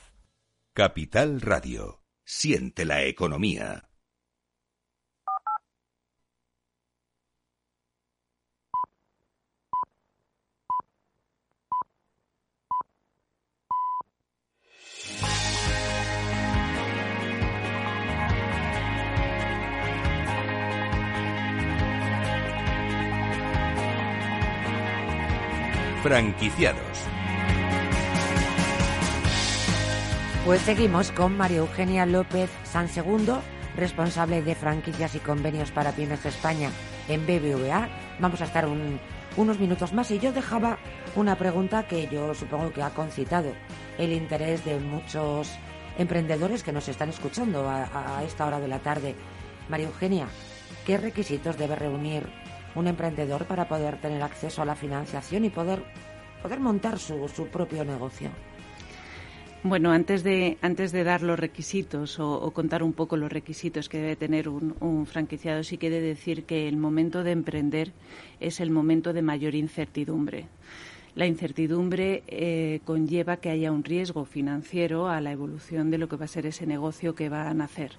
[0.74, 2.02] Capital Radio.
[2.26, 3.90] Siente la economía.
[26.04, 27.00] Franquiciados.
[30.46, 33.42] Pues seguimos con María Eugenia López San Segundo,
[33.78, 36.72] responsable de franquicias y convenios para Pymes España
[37.08, 37.88] en BBVA.
[38.20, 38.68] Vamos a estar
[39.38, 40.78] unos minutos más y yo dejaba
[41.16, 43.54] una pregunta que yo supongo que ha concitado
[43.98, 45.54] el interés de muchos
[45.98, 49.16] emprendedores que nos están escuchando a, a esta hora de la tarde.
[49.70, 50.28] María Eugenia,
[50.86, 52.43] ¿qué requisitos debe reunir
[52.76, 55.84] un emprendedor para poder tener acceso a la financiación y poder,
[56.42, 58.30] poder montar su, su propio negocio?
[59.66, 63.98] Bueno, antes de, antes de dar los requisitos o, contar un poco los requisitos que
[63.98, 67.94] debe tener un, franquiciado, sí que de decir que el momento de emprender
[68.42, 70.48] es el momento de mayor incertidumbre.
[71.16, 76.18] La incertidumbre eh, conlleva que haya un riesgo financiero a la evolución de lo que
[76.18, 77.94] va a ser ese negocio que va a nacer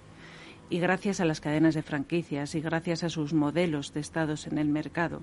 [0.74, 4.66] y gracias a las cadenas de franquicias y gracias a sus modelos testados en el
[4.66, 5.22] mercado,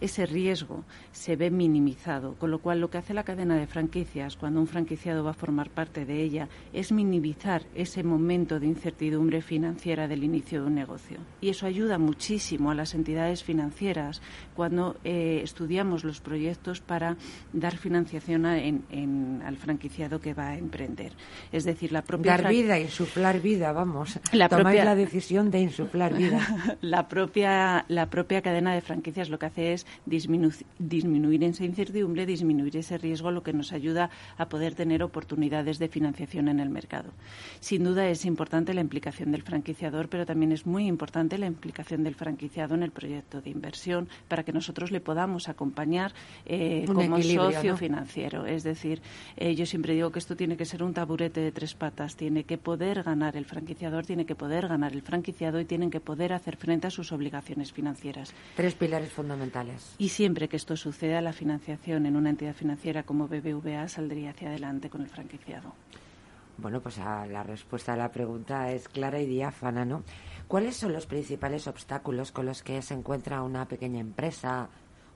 [0.00, 4.36] ese riesgo se ve minimizado, con lo cual lo que hace la cadena de franquicias
[4.36, 9.42] cuando un franquiciado va a formar parte de ella es minimizar ese momento de incertidumbre
[9.42, 11.18] financiera del inicio de un negocio.
[11.42, 14.22] Y eso ayuda muchísimo a las entidades financieras
[14.54, 17.18] cuando eh, estudiamos los proyectos para
[17.52, 21.12] dar financiación al franquiciado que va a emprender.
[21.52, 22.32] Es decir, la propia...
[22.32, 24.18] Dar vida, insuflar vida, vamos.
[24.32, 24.48] La
[24.86, 26.40] la decisión de insuflar vida.
[26.80, 32.76] la, propia, la propia cadena de franquicias lo que hace es disminuir esa incertidumbre, disminuir
[32.76, 37.10] ese riesgo, lo que nos ayuda a poder tener oportunidades de financiación en el mercado.
[37.58, 42.04] Sin duda es importante la implicación del franquiciador, pero también es muy importante la implicación
[42.04, 46.12] del franquiciado en el proyecto de inversión para que nosotros le podamos acompañar
[46.44, 48.46] eh, como socio financiero.
[48.46, 49.02] Es decir,
[49.36, 52.44] eh, yo siempre digo que esto tiene que ser un taburete de tres patas, tiene
[52.44, 56.32] que poder ganar el franquiciador, tiene que poder ganar el franquiciado y tienen que poder
[56.32, 58.34] hacer frente a sus obligaciones financieras.
[58.56, 59.94] Tres pilares fundamentales.
[59.98, 64.48] Y siempre que esto suceda, la financiación en una entidad financiera como BBVA saldría hacia
[64.48, 65.72] adelante con el franquiciado.
[66.58, 70.02] Bueno, pues la respuesta a la pregunta es clara y diáfana, ¿no?
[70.48, 74.68] ¿Cuáles son los principales obstáculos con los que se encuentra una pequeña empresa,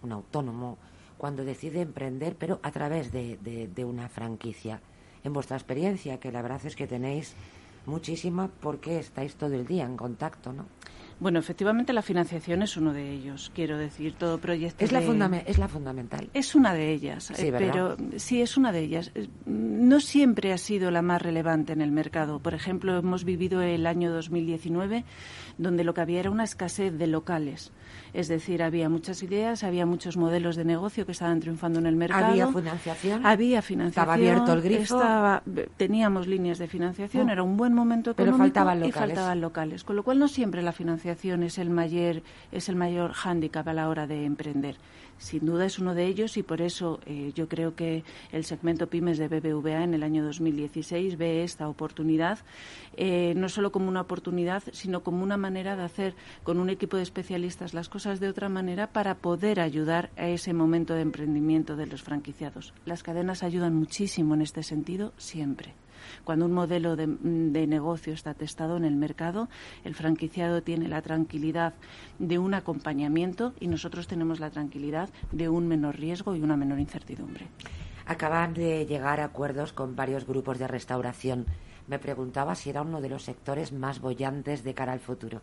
[0.02, 0.76] un autónomo,
[1.16, 4.80] cuando decide emprender, pero a través de, de una franquicia?
[5.24, 7.34] En vuestra experiencia, que la verdad es que tenéis
[7.86, 10.66] muchísima porque estáis todo el día en contacto, ¿no?
[11.20, 13.52] Bueno, efectivamente la financiación es uno de ellos.
[13.54, 14.82] Quiero decir, todo proyecto.
[14.82, 16.30] Es, la, es la fundamental.
[16.32, 17.30] Es una de ellas.
[17.34, 19.12] Sí, pero sí, es una de ellas.
[19.44, 22.38] No siempre ha sido la más relevante en el mercado.
[22.38, 25.04] Por ejemplo, hemos vivido el año 2019
[25.58, 27.70] donde lo que había era una escasez de locales.
[28.14, 31.96] Es decir, había muchas ideas, había muchos modelos de negocio que estaban triunfando en el
[31.96, 32.26] mercado.
[32.26, 33.26] ¿Había financiación?
[33.26, 33.88] Había financiación.
[33.88, 35.02] Estaba abierto el grifo.
[35.76, 38.96] teníamos líneas de financiación, era un buen momento económico Pero faltaban locales.
[38.96, 39.84] y faltaban locales.
[39.84, 43.74] Con lo cual no siempre la financiación es el mayor, es el mayor hándicap a
[43.74, 44.76] la hora de emprender
[45.20, 48.88] sin duda es uno de ellos y por eso eh, yo creo que el segmento
[48.88, 52.38] pymes de BBVA en el año 2016 ve esta oportunidad
[52.96, 56.96] eh, no solo como una oportunidad, sino como una manera de hacer con un equipo
[56.96, 61.76] de especialistas las cosas de otra manera para poder ayudar a ese momento de emprendimiento
[61.76, 62.72] de los franquiciados.
[62.86, 65.74] Las cadenas ayudan muchísimo en este sentido siempre.
[66.24, 67.06] Cuando un modelo de,
[67.66, 69.48] negocio está testado en el mercado,
[69.84, 71.74] el franquiciado tiene la tranquilidad
[72.18, 76.80] de un acompañamiento y nosotros tenemos la tranquilidad de un menor riesgo y una menor
[76.80, 77.48] incertidumbre.
[78.06, 81.46] Acaban de llegar a acuerdos con varios grupos de restauración.
[81.86, 85.42] Me preguntaba si era uno de los sectores más bollantes de cara al futuro.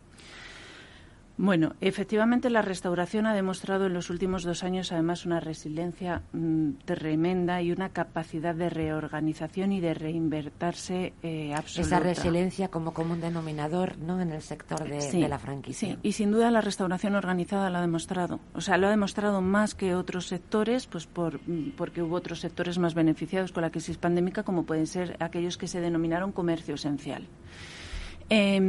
[1.39, 6.71] Bueno, efectivamente la restauración ha demostrado en los últimos dos años además una resiliencia mm,
[6.83, 11.95] tremenda y una capacidad de reorganización y de reinvertirse eh, absoluta.
[11.95, 14.19] Esa resiliencia como común denominador ¿no?
[14.19, 15.93] en el sector de, la franquicia.
[15.93, 18.39] Sí, y sin duda la restauración organizada lo ha demostrado.
[18.55, 22.39] O sea, lo ha demostrado más que otros sectores, pues por, mm, porque hubo otros
[22.39, 26.75] sectores más beneficiados con la crisis pandémica, como pueden ser aquellos que se denominaron comercio
[26.75, 27.27] esencial.
[28.29, 28.59] Eh,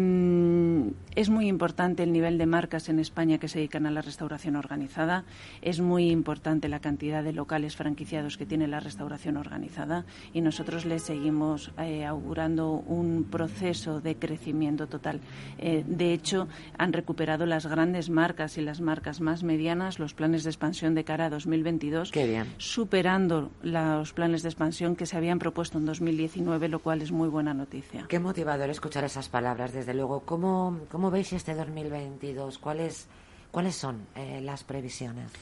[1.16, 4.54] es muy importante el nivel de marcas en España que se dedican a la restauración
[4.54, 5.24] organizada.
[5.62, 10.84] Es muy importante la cantidad de locales franquiciados que tiene la restauración organizada y nosotros
[10.84, 15.20] les seguimos eh, augurando un proceso de crecimiento total.
[15.58, 20.44] Eh, de hecho, han recuperado las grandes marcas y las marcas más medianas los planes
[20.44, 22.12] de expansión de cara a 2022,
[22.58, 27.28] superando los planes de expansión que se habían propuesto en 2019, lo cual es muy
[27.28, 28.06] buena noticia.
[28.08, 30.20] Qué motivador escuchar esas palabras desde luego.
[30.20, 32.58] ¿Cómo, cómo veis este 2022?
[32.58, 33.06] ¿Cuáles,
[33.50, 35.32] cuáles son eh, las previsiones?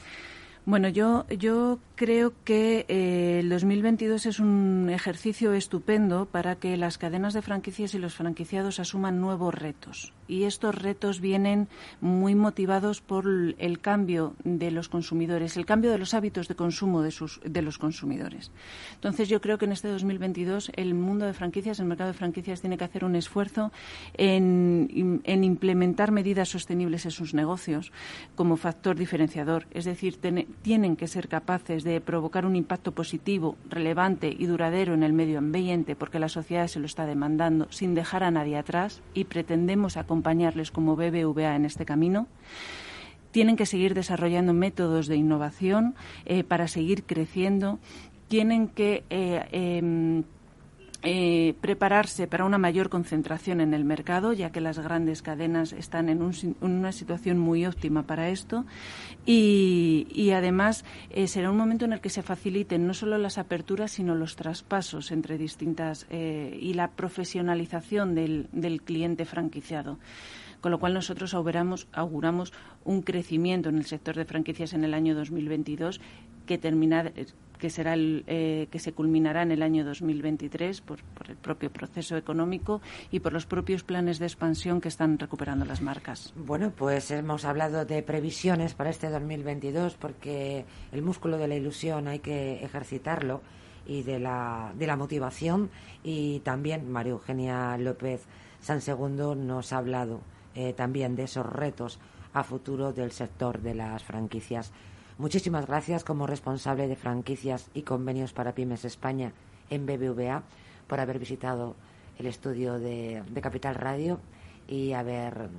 [0.67, 6.97] Bueno, yo, yo creo que eh, el 2022 es un ejercicio estupendo para que las
[6.97, 10.13] cadenas de franquicias y los franquiciados asuman nuevos retos.
[10.27, 11.69] Y estos retos vienen
[12.01, 13.25] muy motivados por
[13.57, 17.61] el cambio de los consumidores, el cambio de los hábitos de consumo de, sus, de
[17.61, 18.51] los consumidores.
[18.95, 22.59] Entonces, yo creo que en este 2022 el mundo de franquicias, el mercado de franquicias,
[22.59, 23.71] tiene que hacer un esfuerzo
[24.15, 27.93] en, en implementar medidas sostenibles en sus negocios
[28.35, 29.65] como factor diferenciador.
[29.71, 30.17] Es decir,
[30.61, 35.37] tienen que ser capaces de provocar un impacto positivo, relevante y duradero en el medio
[35.37, 39.97] ambiente, porque la sociedad se lo está demandando, sin dejar a nadie atrás, y pretendemos
[39.97, 42.27] acompañarles como BBVA en este camino
[43.31, 45.93] tienen que seguir desarrollando métodos de innovación
[46.25, 47.77] eh, para seguir creciendo,
[48.29, 50.23] tienen que eh, em,
[51.03, 56.09] eh, prepararse para una mayor concentración en el mercado, ya que las grandes cadenas están
[56.09, 56.21] en,
[56.61, 58.65] una situación muy óptima para esto.
[59.25, 63.91] Y, además eh, será un momento en el que se faciliten no solo las aperturas,
[63.91, 69.99] sino los traspasos entre distintas eh, y la profesionalización del, del cliente franquiciado
[70.61, 72.51] con lo cual nosotros auguramos, auguramos
[72.83, 76.01] un crecimiento en el sector de franquicias en el año 2022
[76.47, 77.11] que termina,
[77.59, 81.71] que será el, eh, que se culminará en el año 2023 por, por, el propio
[81.71, 82.81] proceso económico
[83.11, 86.33] y por los propios planes de expansión que están recuperando las marcas.
[86.35, 92.07] Bueno, pues hemos hablado de previsiones para este 2022 porque el músculo de la ilusión
[92.07, 93.41] hay que ejercitarlo
[93.85, 95.69] y de la, de la motivación
[96.03, 98.25] y también María Eugenia López
[98.59, 100.21] San Segundo nos ha hablado
[100.55, 101.99] eh, también de esos retos
[102.33, 104.71] a futuro del sector de las franquicias.
[105.17, 109.33] Muchísimas gracias como responsable de franquicias y convenios para Pymes España
[109.69, 110.43] en BBVA
[110.87, 111.75] por haber visitado
[112.19, 114.19] el estudio de, Capital Radio
[114.67, 115.49] y haber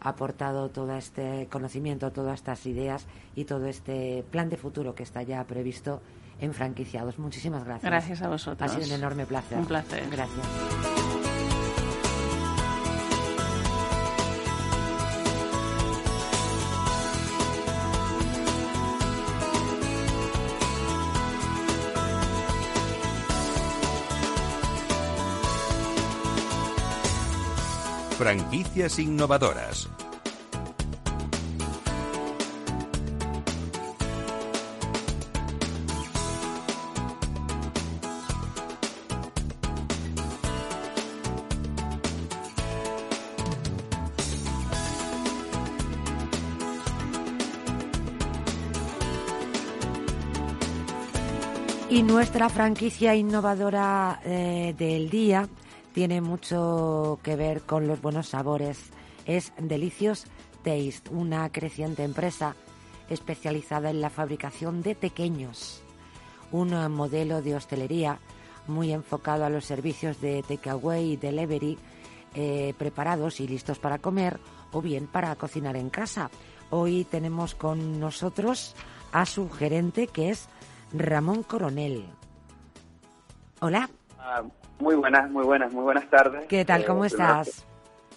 [0.00, 5.22] aportado todo este conocimiento, todas estas ideas y todo este plan de futuro que está
[5.22, 6.02] ya previsto
[6.38, 7.18] en franquiciados.
[7.18, 7.90] Muchísimas gracias.
[7.90, 8.70] Gracias a vosotros.
[8.70, 9.58] Ha sido un enorme placer.
[9.58, 10.04] Un placer.
[10.10, 10.95] Gracias.
[28.36, 29.88] Franquicias innovadoras.
[51.88, 55.48] Y nuestra franquicia innovadora eh, del día
[55.96, 58.90] tiene mucho que ver con los buenos sabores.
[59.24, 60.26] Es Delicious
[60.62, 62.54] Taste, una creciente empresa
[63.08, 65.82] especializada en la fabricación de pequeños.
[66.52, 68.18] Un modelo de hostelería
[68.66, 71.78] muy enfocado a los servicios de takeaway y delivery
[72.34, 74.38] eh, preparados y listos para comer
[74.72, 76.30] o bien para cocinar en casa.
[76.68, 78.74] Hoy tenemos con nosotros
[79.12, 80.50] a su gerente que es
[80.92, 82.04] Ramón Coronel.
[83.60, 83.88] Hola.
[84.18, 84.42] Ah,
[84.78, 86.46] muy buenas, muy buenas, muy buenas tardes.
[86.46, 86.84] ¿Qué tal?
[86.84, 87.66] ¿Cómo eh, estás?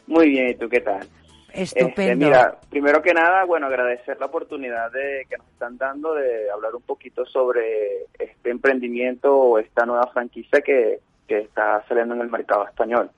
[0.08, 1.08] Muy bien, ¿y tú qué tal?
[1.54, 2.02] Estupendo.
[2.02, 6.50] Este, mira, primero que nada, bueno, agradecer la oportunidad de que nos están dando de
[6.52, 12.22] hablar un poquito sobre este emprendimiento o esta nueva franquicia que, que está saliendo en
[12.22, 13.10] el mercado español.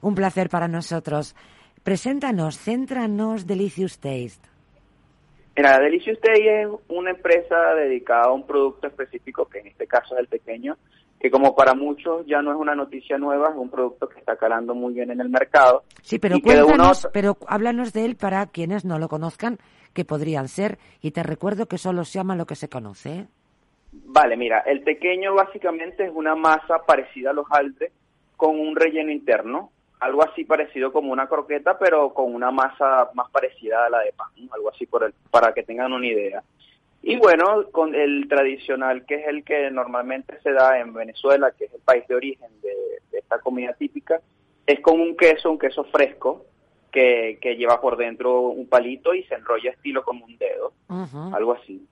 [0.00, 1.34] Un placer para nosotros.
[1.82, 4.48] Preséntanos, céntranos Delicious Taste.
[5.56, 10.14] Mira, Delicious Taste es una empresa dedicada a un producto específico, que en este caso
[10.14, 10.76] es el pequeño,
[11.20, 14.36] que como para muchos ya no es una noticia nueva, es un producto que está
[14.36, 15.82] calando muy bien en el mercado.
[16.02, 19.58] Sí, pero cuéntanos, pero háblanos de él para quienes no lo conozcan,
[19.94, 23.10] que podrían ser, y te recuerdo que solo se llama lo que se conoce.
[23.10, 23.26] ¿eh?
[23.92, 27.92] Vale, mira, el pequeño básicamente es una masa parecida a los altres
[28.36, 33.28] con un relleno interno, algo así parecido como una croqueta, pero con una masa más
[33.30, 36.42] parecida a la de pan, algo así por el, para que tengan una idea.
[37.02, 41.66] Y bueno, con el tradicional, que es el que normalmente se da en Venezuela, que
[41.66, 42.72] es el país de origen de,
[43.12, 44.20] esta comida típica,
[44.66, 46.44] es con un queso, un queso fresco,
[46.90, 50.72] que, que, lleva por dentro un palito y se enrolla estilo como un dedo,
[51.34, 51.86] algo así.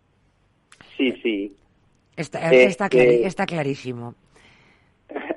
[0.97, 1.57] Sí, sí.
[2.17, 4.15] Está, está, este está clarísimo.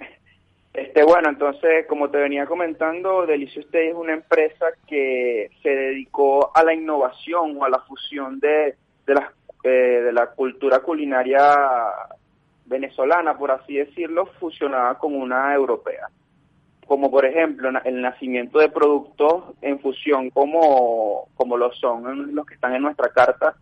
[0.71, 6.55] Este, bueno, entonces, como te venía comentando, Delicious Day es una empresa que se dedicó
[6.55, 9.25] a la innovación o a la fusión de, de las
[9.63, 11.41] eh, de la cultura culinaria
[12.65, 16.07] venezolana, por así decirlo, fusionada con una europea.
[16.85, 22.55] Como por ejemplo el nacimiento de productos en fusión como, como lo son los que
[22.55, 23.55] están en nuestra carta,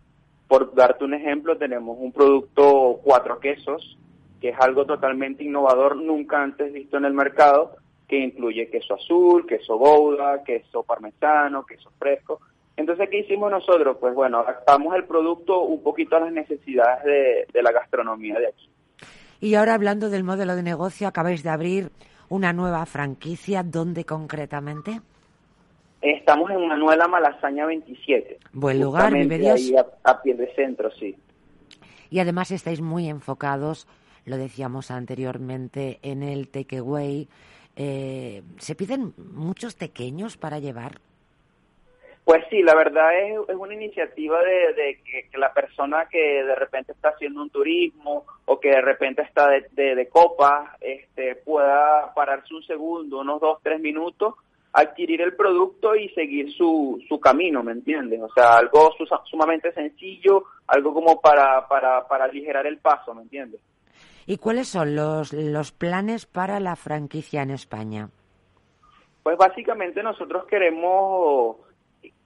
[0.46, 3.98] Por darte un ejemplo, tenemos un producto cuatro quesos,
[4.40, 7.76] que es algo totalmente innovador, nunca antes visto en el mercado,
[8.08, 12.40] que incluye queso azul, queso gouda, queso parmesano, queso fresco.
[12.78, 13.96] Entonces, ¿qué hicimos nosotros?
[13.98, 18.46] Pues bueno, adaptamos el producto un poquito a las necesidades de, de la gastronomía de
[18.46, 18.70] aquí.
[19.40, 21.90] Y ahora hablando del modelo de negocio, acabáis de abrir
[22.28, 23.64] una nueva franquicia.
[23.64, 25.00] ¿Dónde concretamente?
[26.00, 28.38] Estamos en Manuela Malasaña 27.
[28.52, 31.16] Buen lugar, vive Ahí a, a pie de centro, sí.
[32.10, 33.88] Y además estáis muy enfocados,
[34.24, 37.28] lo decíamos anteriormente, en el takeaway.
[37.74, 41.00] Eh, ¿Se piden muchos pequeños para llevar?
[42.28, 46.44] Pues sí, la verdad es, es una iniciativa de, de que, que, la persona que
[46.44, 50.68] de repente está haciendo un turismo o que de repente está de, de, de copas
[50.82, 54.34] este, pueda pararse un segundo, unos dos, tres minutos
[54.74, 58.20] adquirir el producto y seguir su, su camino, ¿me entiendes?
[58.20, 63.62] O sea, algo sumamente sencillo, algo como para, para, para aligerar el paso, ¿me entiendes?
[64.26, 68.10] ¿Y cuáles son los, los planes para la franquicia en España?
[69.22, 71.56] Pues básicamente nosotros queremos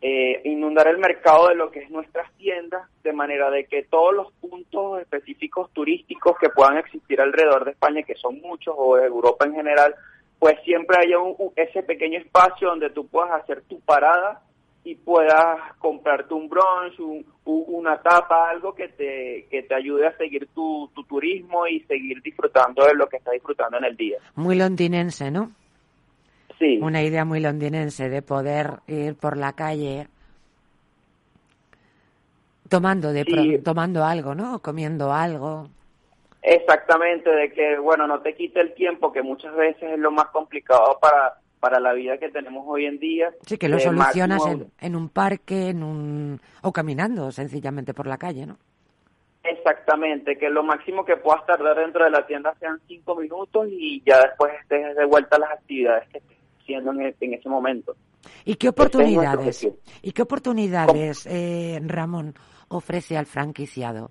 [0.00, 4.14] eh, inundar el mercado de lo que es nuestras tiendas, de manera de que todos
[4.14, 9.06] los puntos específicos turísticos que puedan existir alrededor de España, que son muchos, o de
[9.06, 9.94] Europa en general,
[10.38, 14.42] pues siempre haya un, ese pequeño espacio donde tú puedas hacer tu parada
[14.84, 20.16] y puedas comprarte un brunch, un, una tapa, algo que te, que te ayude a
[20.16, 24.18] seguir tu, tu turismo y seguir disfrutando de lo que estás disfrutando en el día.
[24.34, 25.52] Muy londinense, ¿no?
[26.62, 26.78] Sí.
[26.80, 30.06] Una idea muy londinense de poder ir por la calle
[32.68, 33.58] tomando, de Sí.
[33.64, 34.60] tomando algo, ¿no?
[34.60, 35.68] Comiendo algo.
[36.40, 40.26] Exactamente, de que, bueno, no te quite el tiempo, que muchas veces es lo más
[40.26, 43.32] complicado para, para la vida que tenemos hoy en día.
[43.44, 47.92] Sí, que lo De solucionas máximo- en, en un parque, en un o caminando sencillamente
[47.92, 48.56] por la calle, ¿no?
[49.42, 54.00] Exactamente, que lo máximo que puedas tardar dentro de la tienda sean cinco minutos y
[54.06, 57.48] ya después estés de vuelta a las actividades que estés haciendo en, e- en ese
[57.48, 57.94] momento.
[58.44, 59.68] ¿Y qué Ese es nuestro oportunidades?
[60.02, 62.34] ¿Y qué oportunidades, eh, Ramón,
[62.68, 64.10] ofrece al franquiciado?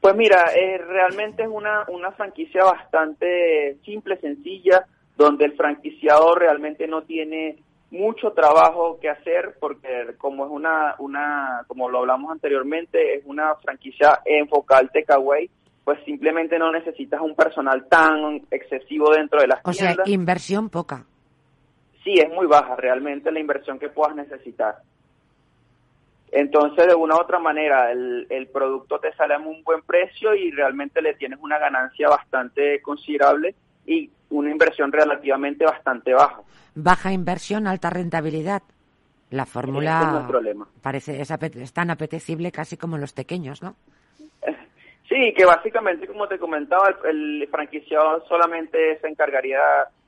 [0.00, 6.86] Pues mira, eh, realmente es una, una franquicia bastante simple, sencilla, donde el franquiciado realmente
[6.86, 7.58] no tiene
[7.90, 13.54] mucho trabajo que hacer porque como es una, una como lo hablamos anteriormente, es una
[13.56, 15.50] franquicia enfocada al takeaway,
[15.84, 20.08] pues simplemente no necesitas un personal tan excesivo dentro de las O sea, tiendas.
[20.08, 21.04] inversión poca.
[22.04, 24.76] Sí es muy baja realmente la inversión que puedas necesitar.
[26.32, 30.34] Entonces, de una u otra manera, el, el producto te sale a un buen precio
[30.34, 36.40] y realmente le tienes una ganancia bastante considerable y una inversión relativamente bastante baja.
[36.76, 38.62] Baja inversión, alta rentabilidad.
[39.30, 40.28] La fórmula
[40.82, 43.74] parece es, apete- es tan apetecible casi como los pequeños, ¿no?
[45.08, 49.58] Sí, que básicamente, como te comentaba, el, el franquiciado solamente se encargaría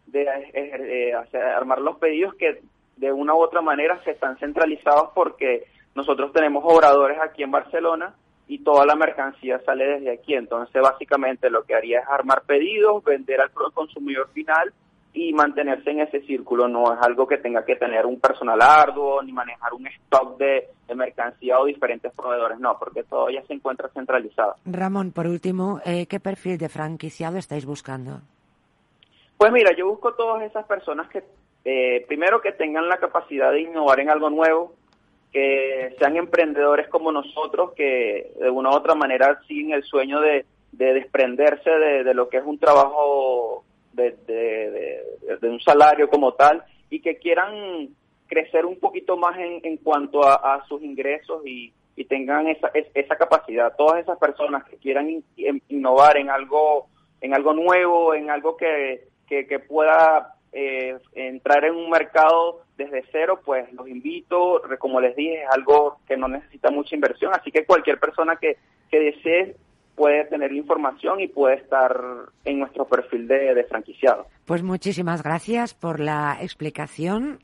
[0.07, 2.63] de, eh, eh, armar los pedidos que
[2.97, 8.15] de una u otra manera se están centralizados porque nosotros tenemos obradores aquí en Barcelona
[8.47, 10.35] y toda la mercancía sale desde aquí.
[10.35, 14.73] Entonces, básicamente lo que haría es armar pedidos, vender al consumidor final
[15.15, 16.69] y mantenerse en ese círculo.
[16.69, 20.69] No es algo que tenga que tener un personal arduo ni manejar un stock de,
[20.87, 22.59] de mercancía o diferentes proveedores.
[22.59, 24.57] No, porque todo ya se encuentra centralizado.
[24.65, 28.21] Ramón, por último, eh, ¿qué perfil de franquiciado estáis buscando?
[29.43, 31.25] Pues mira, yo busco todas esas personas que,
[31.65, 34.75] eh, primero, que tengan la capacidad de innovar en algo nuevo,
[35.33, 40.47] que sean emprendedores como nosotros, que de una u otra manera siguen el sueño de,
[40.71, 43.65] de desprenderse de, de lo que es un trabajo,
[43.95, 47.89] de, de- un salario como tal, y que quieran
[48.29, 52.69] crecer un poquito más en, en cuanto a, a sus ingresos y, y tengan esa,
[52.75, 53.75] es- esa capacidad.
[53.77, 56.87] Todas esas personas que quieran in- in- innovar en algo,
[57.21, 63.05] en algo nuevo, en algo que, que, que pueda eh, entrar en un mercado desde
[63.11, 67.51] cero, pues los invito, como les dije, es algo que no necesita mucha inversión, así
[67.51, 68.57] que cualquier persona que,
[68.91, 69.57] que desee
[69.95, 71.95] puede tener información y puede estar
[72.45, 74.27] en nuestro perfil de, de franquiciado.
[74.47, 77.39] Pues muchísimas gracias por la explicación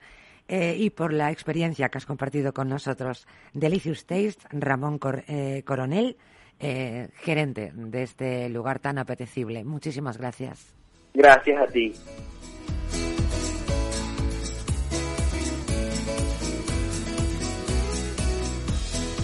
[0.48, 3.26] eh, y por la experiencia que has compartido con nosotros.
[3.52, 6.16] Delicious Taste, Ramón Cor- eh, Coronel,
[6.58, 9.62] eh, gerente de este lugar tan apetecible.
[9.64, 10.74] Muchísimas gracias.
[11.18, 11.92] Gracias a ti.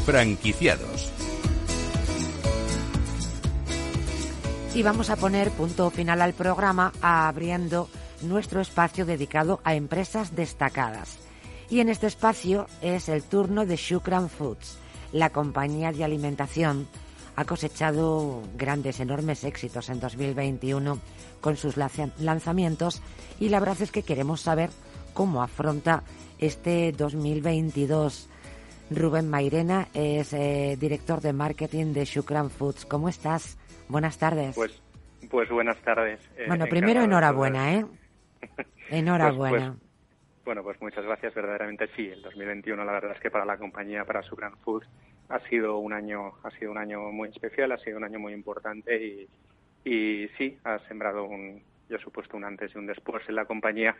[0.04, 1.12] Franquiciados.
[4.74, 7.88] Y vamos a poner punto final al programa abriendo
[8.22, 11.20] nuestro espacio dedicado a empresas destacadas.
[11.70, 14.78] Y en este espacio es el turno de Shukran Foods,
[15.12, 16.88] la compañía de alimentación
[17.36, 20.98] ha cosechado grandes, enormes éxitos en 2021
[21.40, 23.02] con sus lanzamientos
[23.40, 24.70] y la verdad es que queremos saber
[25.12, 26.02] cómo afronta
[26.38, 28.30] este 2022.
[28.90, 32.84] Rubén Mairena es eh, director de marketing de Shukran Foods.
[32.84, 33.58] ¿Cómo estás?
[33.88, 34.54] Buenas tardes.
[34.54, 34.82] Pues,
[35.30, 36.20] pues buenas tardes.
[36.36, 37.86] Eh, bueno, primero enhorabuena, ¿eh?
[38.90, 39.56] Enhorabuena.
[39.56, 41.34] Pues, pues, bueno, pues muchas gracias.
[41.34, 44.86] Verdaderamente sí, el 2021 la verdad es que para la compañía, para Shukran Foods,
[45.28, 48.32] ha sido un año, ha sido un año muy especial, ha sido un año muy
[48.32, 49.28] importante y,
[49.84, 53.96] y sí, ha sembrado un, yo supuesto un antes y un después en la compañía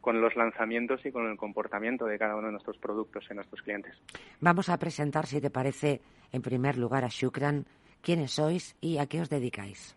[0.00, 3.62] con los lanzamientos y con el comportamiento de cada uno de nuestros productos en nuestros
[3.62, 3.94] clientes.
[4.40, 6.00] Vamos a presentar, si te parece,
[6.32, 7.66] en primer lugar a Shukran,
[8.00, 9.96] quiénes sois y a qué os dedicáis.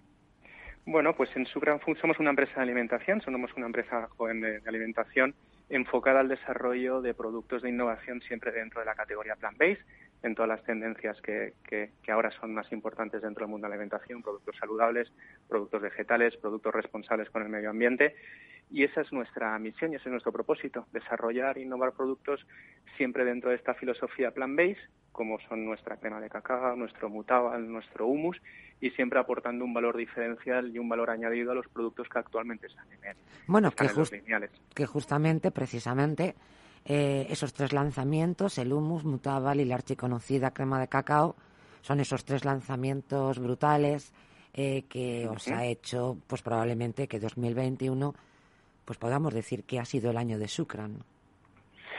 [0.86, 4.62] Bueno, pues en Shukran Food somos una empresa de alimentación, somos una empresa joven de,
[4.66, 5.36] alimentación
[5.70, 9.86] enfocada al desarrollo de productos de innovación siempre dentro de la categoría plant-based,
[10.24, 13.76] en todas las tendencias que, que, ahora son más importantes dentro del mundo de la
[13.76, 15.12] alimentación, productos saludables,
[15.48, 18.16] productos vegetales, productos responsables con el medio ambiente.
[18.70, 22.46] Y esa es nuestra misión y ese es nuestro propósito, desarrollar e innovar productos
[22.98, 28.08] siempre dentro de esta filosofía plant-based, como son nuestra crema de cacao, nuestro mutabal, nuestro
[28.08, 28.42] humus,
[28.80, 32.68] y siempre aportando un valor diferencial y un valor añadido a los productos que actualmente
[32.68, 33.18] están en,
[33.48, 33.90] bueno, que,
[34.74, 36.36] que justamente, precisamente,
[36.86, 41.36] eh, esos tres lanzamientos, el humus, mutabal y la archiconocida crema de cacao,
[41.82, 44.14] son esos tres lanzamientos brutales
[44.54, 48.14] eh, que os ha hecho, pues probablemente que 2021
[48.86, 50.98] pues podamos decir que ha sido el año de Sucran.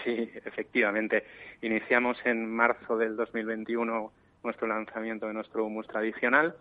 [0.05, 1.25] Sí, efectivamente.
[1.63, 4.13] Iniciamos en marzo del 2021
[4.43, 6.57] nuestro lanzamiento de nuestro humus tradicional,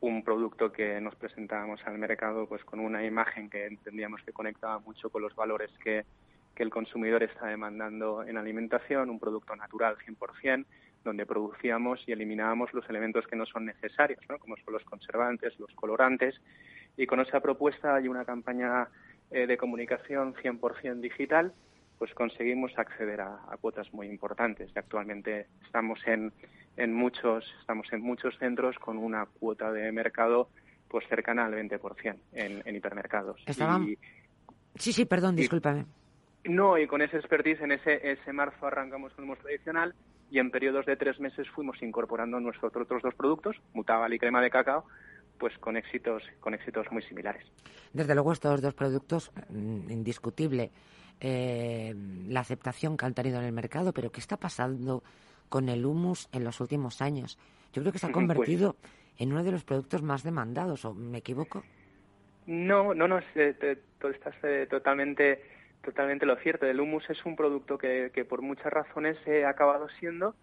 [0.00, 4.78] un producto que nos presentábamos al mercado pues con una imagen que entendíamos que conectaba
[4.80, 6.04] mucho con los valores que,
[6.54, 10.64] que el consumidor está demandando en alimentación, un producto natural 100%,
[11.04, 14.38] donde producíamos y eliminábamos los elementos que no son necesarios, ¿no?
[14.38, 16.40] como son los conservantes, los colorantes.
[16.96, 18.88] Y con esa propuesta y una campaña
[19.30, 21.52] eh, de comunicación 100% digital,
[21.98, 24.70] pues conseguimos acceder a, cuotas muy importantes.
[24.74, 26.32] Y actualmente estamos en,
[26.76, 30.48] en, muchos, estamos en muchos centros con una cuota de mercado
[30.88, 33.40] pues cercana al 20% en, en hipermercados.
[34.74, 35.86] sí, sí, perdón, discúlpame.
[36.44, 39.94] No, y con ese expertise en ese, ese marzo arrancamos con el humus tradicional
[40.30, 44.40] y en periodos de tres meses fuimos incorporando nuestros otros dos productos, mutabal y crema
[44.40, 44.84] de cacao,
[45.38, 47.44] pues con éxitos, con éxitos muy similares.
[47.92, 50.70] Desde luego estos dos productos, mm, indiscutible
[51.20, 51.94] eh,
[52.28, 55.02] la aceptación que han tenido en el mercado, pero ¿qué está pasando
[55.48, 57.38] con el humus en los últimos años?
[57.72, 58.76] Yo creo que se ha pues convertido
[59.18, 61.62] en uno de los productos más demandados, ¿o me equivoco?
[62.46, 63.54] No, no, no, eh,
[64.02, 65.42] estás eh, totalmente,
[65.82, 66.66] totalmente lo cierto.
[66.66, 70.34] El humus es un producto que, que por muchas razones ha acabado siendo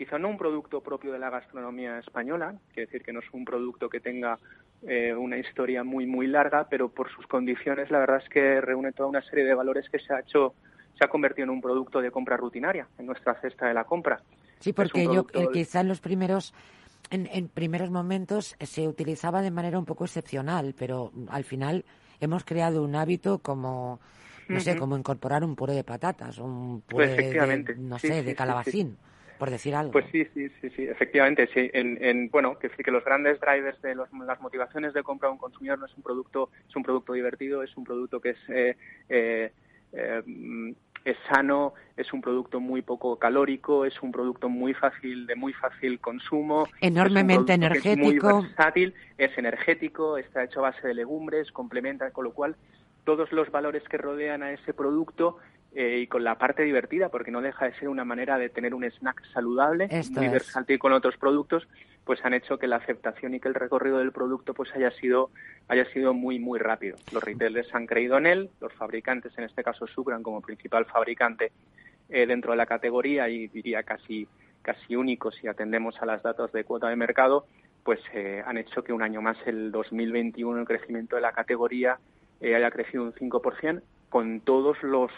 [0.00, 3.44] quizá no un producto propio de la gastronomía española, quiere decir que no es un
[3.44, 4.38] producto que tenga
[4.80, 8.92] eh, una historia muy muy larga, pero por sus condiciones la verdad es que reúne
[8.92, 10.54] toda una serie de valores que se ha hecho
[10.96, 14.22] se ha convertido en un producto de compra rutinaria en nuestra cesta de la compra.
[14.60, 16.54] Sí, porque yo eh, quizá en los primeros
[17.10, 21.84] en, en, primeros momentos se utilizaba de manera un poco excepcional, pero al final
[22.20, 24.00] hemos creado un hábito como
[24.50, 28.96] no sé, como incorporar un puré de patatas, un puré de, no sé, de calabacín
[29.40, 29.92] por decir algo.
[29.92, 31.70] Pues sí, sí, sí, sí, efectivamente, sí.
[31.72, 35.78] En, bueno, que que los grandes drivers de las motivaciones de compra de un consumidor
[35.78, 38.76] no es un producto, es un producto divertido, es un producto que es eh,
[39.08, 39.50] eh,
[39.92, 40.74] eh,
[41.04, 45.54] es sano, es un producto muy poco calórico, es un producto muy fácil de muy
[45.54, 51.50] fácil consumo, enormemente energético, es muy versátil, es energético, está hecho a base de legumbres,
[51.52, 52.56] complementa, con lo cual
[53.04, 55.38] todos los valores que rodean a ese producto
[55.72, 58.74] eh, y con la parte divertida, porque no deja de ser una manera de tener
[58.74, 61.68] un snack saludable, muy versátil con otros productos,
[62.04, 65.30] pues han hecho que la aceptación y que el recorrido del producto pues haya sido
[65.68, 66.96] haya sido muy muy rápido.
[67.12, 71.52] Los retailers han creído en él, los fabricantes, en este caso Sucran como principal fabricante
[72.08, 74.26] eh, dentro de la categoría y diría casi
[74.62, 77.46] casi único si atendemos a las datos de cuota de mercado,
[77.84, 81.98] pues eh, han hecho que un año más el 2021 el crecimiento de la categoría
[82.40, 85.10] haya crecido un 5% con todos los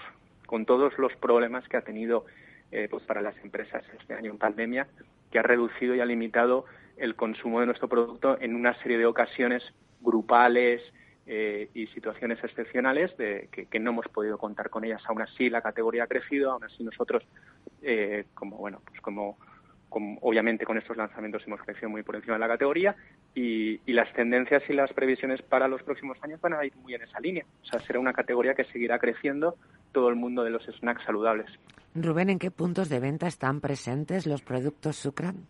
[0.46, 2.26] con todos los problemas que ha tenido
[2.72, 4.86] eh, pues para las empresas este año en pandemia,
[5.30, 6.64] que ha reducido y ha limitado
[6.96, 9.62] el consumo de nuestro producto en una serie de ocasiones
[10.00, 10.82] grupales
[11.26, 15.02] eh, y situaciones excepcionales de, que, no hemos podido contar con ellas.
[15.06, 17.22] Aún así, la categoría ha crecido, aún así nosotros,
[17.82, 19.36] eh, como bueno, pues como,
[20.20, 22.96] obviamente con estos lanzamientos hemos crecido muy por encima de la categoría
[23.34, 26.94] y, y, las tendencias y las previsiones para los próximos años van a ir muy
[26.94, 27.44] en esa línea.
[27.62, 29.56] O sea, será una categoría que seguirá creciendo
[29.92, 31.50] todo el mundo de los snacks saludables.
[31.94, 35.46] Rubén, ¿en qué puntos de venta están presentes los productos Sucran?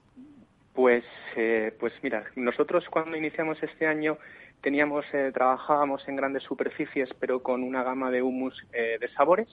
[0.75, 1.05] Pues,
[1.37, 4.19] eh, pues mira, nosotros cuando iniciamos este año
[4.61, 9.49] teníamos, eh, trabajábamos en grandes superficies, pero con una gama de humus eh, de sabores.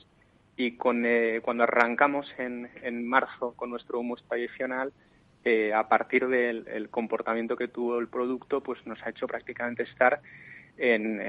[0.55, 1.05] Y con,
[1.41, 4.91] cuando arrancamos en, en, marzo con nuestro humus tradicional,
[5.73, 10.21] a partir del comportamiento que tuvo el producto, pues nos ha hecho prácticamente estar
[10.79, 11.21] en,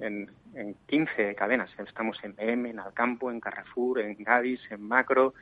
[0.00, 1.70] en, en, 15 cadenas.
[1.78, 5.34] Estamos en BM, en Alcampo, en Carrefour, en Gadis, en Macro,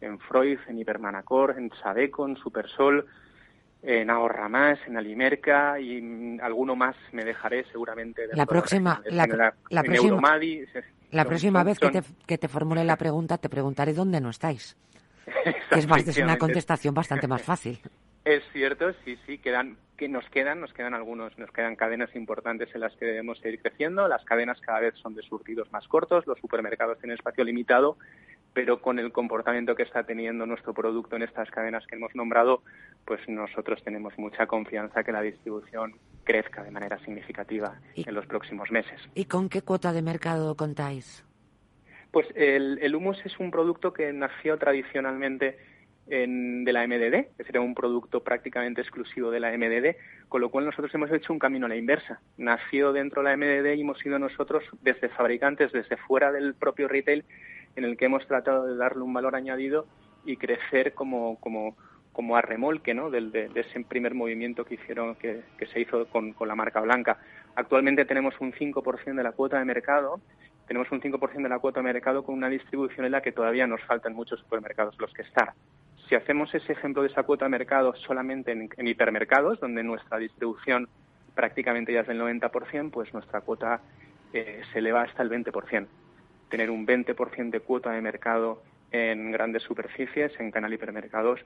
[0.00, 3.06] en Freud, en Hipermanacor, en Sabeco, en Supersol,
[3.82, 8.22] en Ahorra Más, en Alimerca y alguno más me dejaré seguramente.
[8.32, 10.38] La próxima, la, próxima,
[11.10, 14.76] la próxima vez que te, que te formule la pregunta te preguntaré dónde no estáis.
[15.70, 17.80] Es una contestación bastante más fácil.
[18.24, 22.68] Es cierto, sí, sí, quedan, que nos quedan, nos quedan algunos, nos quedan cadenas importantes
[22.74, 24.06] en las que debemos seguir creciendo.
[24.08, 27.96] Las cadenas cada vez son de surtidos más cortos, los supermercados tienen espacio limitado,
[28.52, 32.62] pero con el comportamiento que está teniendo nuestro producto en estas cadenas que hemos nombrado,
[33.06, 38.70] pues nosotros tenemos mucha confianza que la distribución crezca de manera significativa en los próximos
[38.70, 39.00] meses.
[39.14, 41.24] ¿Y con qué cuota de mercado contáis?
[42.10, 45.58] Pues el, el humus es un producto que nació tradicionalmente
[46.10, 49.94] de la MDD, es decir, un producto prácticamente exclusivo de la MDD,
[50.28, 52.20] con lo cual nosotros hemos hecho un camino a la inversa.
[52.36, 56.88] Nació dentro de la MDD y hemos sido nosotros desde fabricantes, desde fuera del propio
[56.88, 57.24] retail,
[57.76, 59.86] en el que hemos tratado de darle un valor añadido
[60.24, 61.76] y crecer como, como,
[62.12, 63.10] como a remolque ¿no?
[63.10, 66.80] de, de, ese primer movimiento que hicieron que, que se hizo con, con, la marca
[66.80, 67.20] blanca.
[67.54, 70.20] Actualmente tenemos un 5% de la cuota de mercado,
[70.70, 73.66] tenemos un 5% de la cuota de mercado con una distribución en la que todavía
[73.66, 75.52] nos faltan muchos supermercados los que estar.
[76.08, 80.88] Si hacemos ese ejemplo de esa cuota de mercado solamente en, hipermercados, donde nuestra distribución
[81.34, 83.80] prácticamente ya es del 90%, pues nuestra cuota
[84.32, 85.88] eh, se eleva hasta el 20%.
[86.50, 91.40] Tener un 20% de cuota de mercado en grandes superficies, en canal hipermercados,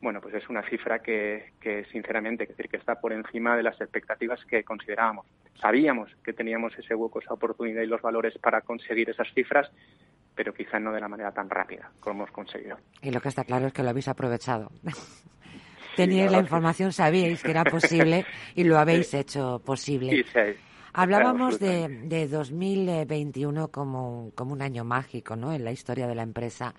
[0.00, 3.64] bueno, pues es una cifra que, que sinceramente, es decir, que está por encima de
[3.64, 5.26] las expectativas que considerábamos.
[5.60, 9.70] Sabíamos que teníamos ese hueco, esa oportunidad y los valores para conseguir esas cifras,
[10.36, 12.78] pero quizá no de la manera tan rápida como hemos conseguido.
[13.02, 14.70] Y lo que está claro es que lo habéis aprovechado.
[15.96, 18.24] Teníais la información, sabíais que era posible
[18.54, 20.24] y lo habéis hecho posible.
[21.00, 25.52] Hablábamos de, de 2021 como, como un año mágico ¿no?
[25.52, 26.74] en la historia de la empresa,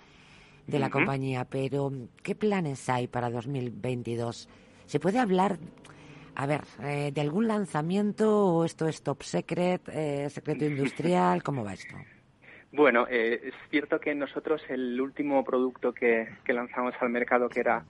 [0.68, 1.90] de la compañía, pero
[2.22, 4.50] ¿qué planes hay para 2022?
[4.88, 5.58] ¿Se puede hablar,
[6.36, 11.42] a ver, eh, de algún lanzamiento o esto es top secret, eh, secreto industrial?
[11.44, 11.96] ¿Cómo va esto?
[12.74, 17.86] Bueno, eh, es cierto que nosotros el último producto que, lanzamos al mercado, que era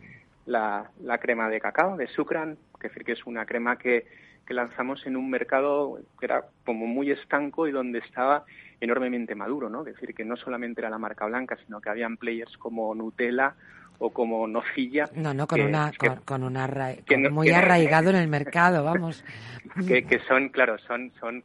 [0.45, 4.05] la, crema de cacao de Sucran, que que es una crema que,
[4.49, 8.45] que lanzamos en un mercado que era como muy estanco y donde estaba
[8.81, 9.81] enormemente maduro, ¿no?
[9.85, 13.53] Es decir, que no solamente era la marca blanca, sino que habían players como Nutella
[13.99, 15.07] o como Nocilla.
[15.13, 15.91] No, no, con una,
[16.25, 16.67] con, una
[17.29, 19.23] muy arraigado en el mercado, vamos.
[19.87, 21.43] Que, que son, claro, son, son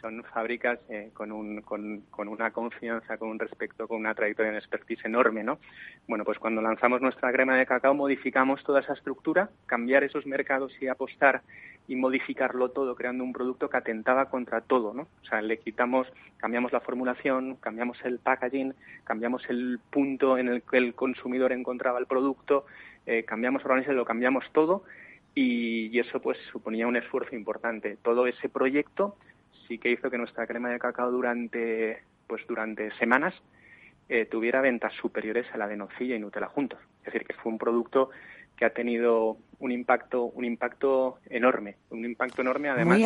[0.00, 4.50] son fábricas eh, con, un, con, con, una confianza, con un respecto, con una trayectoria
[4.50, 5.58] en expertise enorme, ¿no?
[6.06, 10.72] Bueno, pues cuando lanzamos nuestra crema de cacao modificamos toda esa estructura, cambiar esos mercados
[10.80, 11.42] y apostar
[11.88, 15.02] y modificarlo todo creando un producto que atentaba contra todo, ¿no?
[15.22, 18.74] O sea, le quitamos, cambiamos la formulación, cambiamos el packaging,
[19.04, 22.66] cambiamos el punto en el que el consumidor encontraba el producto,
[23.06, 24.82] eh, cambiamos lo cambiamos todo
[25.34, 27.98] y, y, eso pues suponía un esfuerzo importante.
[28.02, 29.16] Todo ese proyecto
[29.66, 33.34] sí que hizo que nuestra crema de cacao durante, pues durante semanas
[34.08, 36.78] eh, tuviera ventas superiores a la de nocilla y Nutella juntos.
[37.00, 38.10] Es decir, que fue un producto
[38.56, 42.98] que ha tenido un impacto, un impacto enorme, un impacto enorme además.
[42.98, 43.04] Muy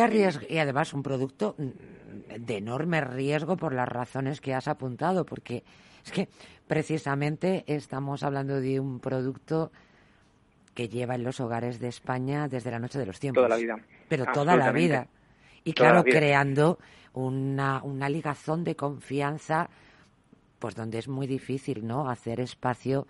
[0.49, 5.63] y además un producto de enorme riesgo por las razones que has apuntado, porque
[6.05, 6.29] es que
[6.67, 9.71] precisamente estamos hablando de un producto
[10.73, 13.43] que lleva en los hogares de España desde la noche de los tiempos.
[13.43, 13.79] Toda la vida.
[14.07, 15.07] Pero toda la vida.
[15.63, 16.79] Y claro, creando
[17.13, 19.69] una, una ligazón de confianza,
[20.59, 22.09] pues donde es muy difícil, ¿no?
[22.09, 23.07] Hacer espacio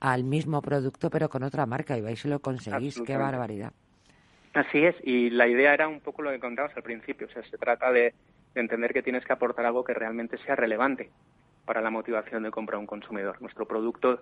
[0.00, 1.96] al mismo producto, pero con otra marca.
[1.96, 3.00] Y vais y lo conseguís.
[3.02, 3.72] ¡Qué barbaridad!
[4.54, 4.96] Así es.
[5.02, 7.26] Y la idea era un poco lo que contabas al principio.
[7.28, 8.12] O sea, se trata de,
[8.54, 11.10] de entender que tienes que aportar algo que realmente sea relevante
[11.64, 13.40] para la motivación de compra de un consumidor.
[13.40, 14.20] Nuestro producto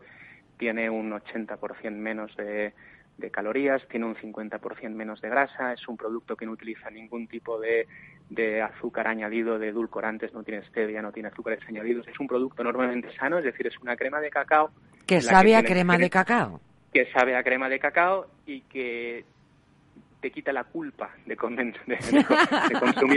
[0.58, 2.74] tiene un 80% menos de,
[3.18, 7.26] de calorías, tiene un 50% menos de grasa, es un producto que no utiliza ningún
[7.28, 7.86] tipo de,
[8.30, 12.62] de, azúcar añadido, de edulcorantes, no tiene stevia, no tiene azúcares añadidos, es un producto
[12.62, 14.70] enormemente sano, es decir, es una crema de cacao.
[15.06, 16.60] Que sabe a crema de cacao.
[16.92, 19.24] Que sabe a crema de cacao y que
[20.20, 21.74] te quita la culpa de, consumir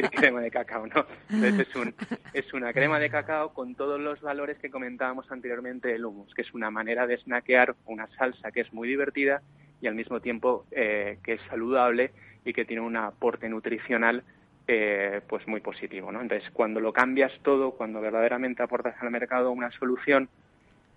[0.11, 1.05] crema de cacao, ¿no?
[1.29, 1.93] Entonces es, un,
[2.33, 6.43] es una crema de cacao con todos los valores que comentábamos anteriormente del hummus, que
[6.43, 9.41] es una manera de snackear una salsa que es muy divertida
[9.83, 12.11] y al mismo tiempo eh, que es saludable
[12.45, 14.23] y que tiene un aporte nutricional
[14.65, 16.21] eh, pues muy positivo, ¿no?
[16.21, 20.29] Entonces, cuando lo cambias todo, cuando verdaderamente aportas al mercado una solución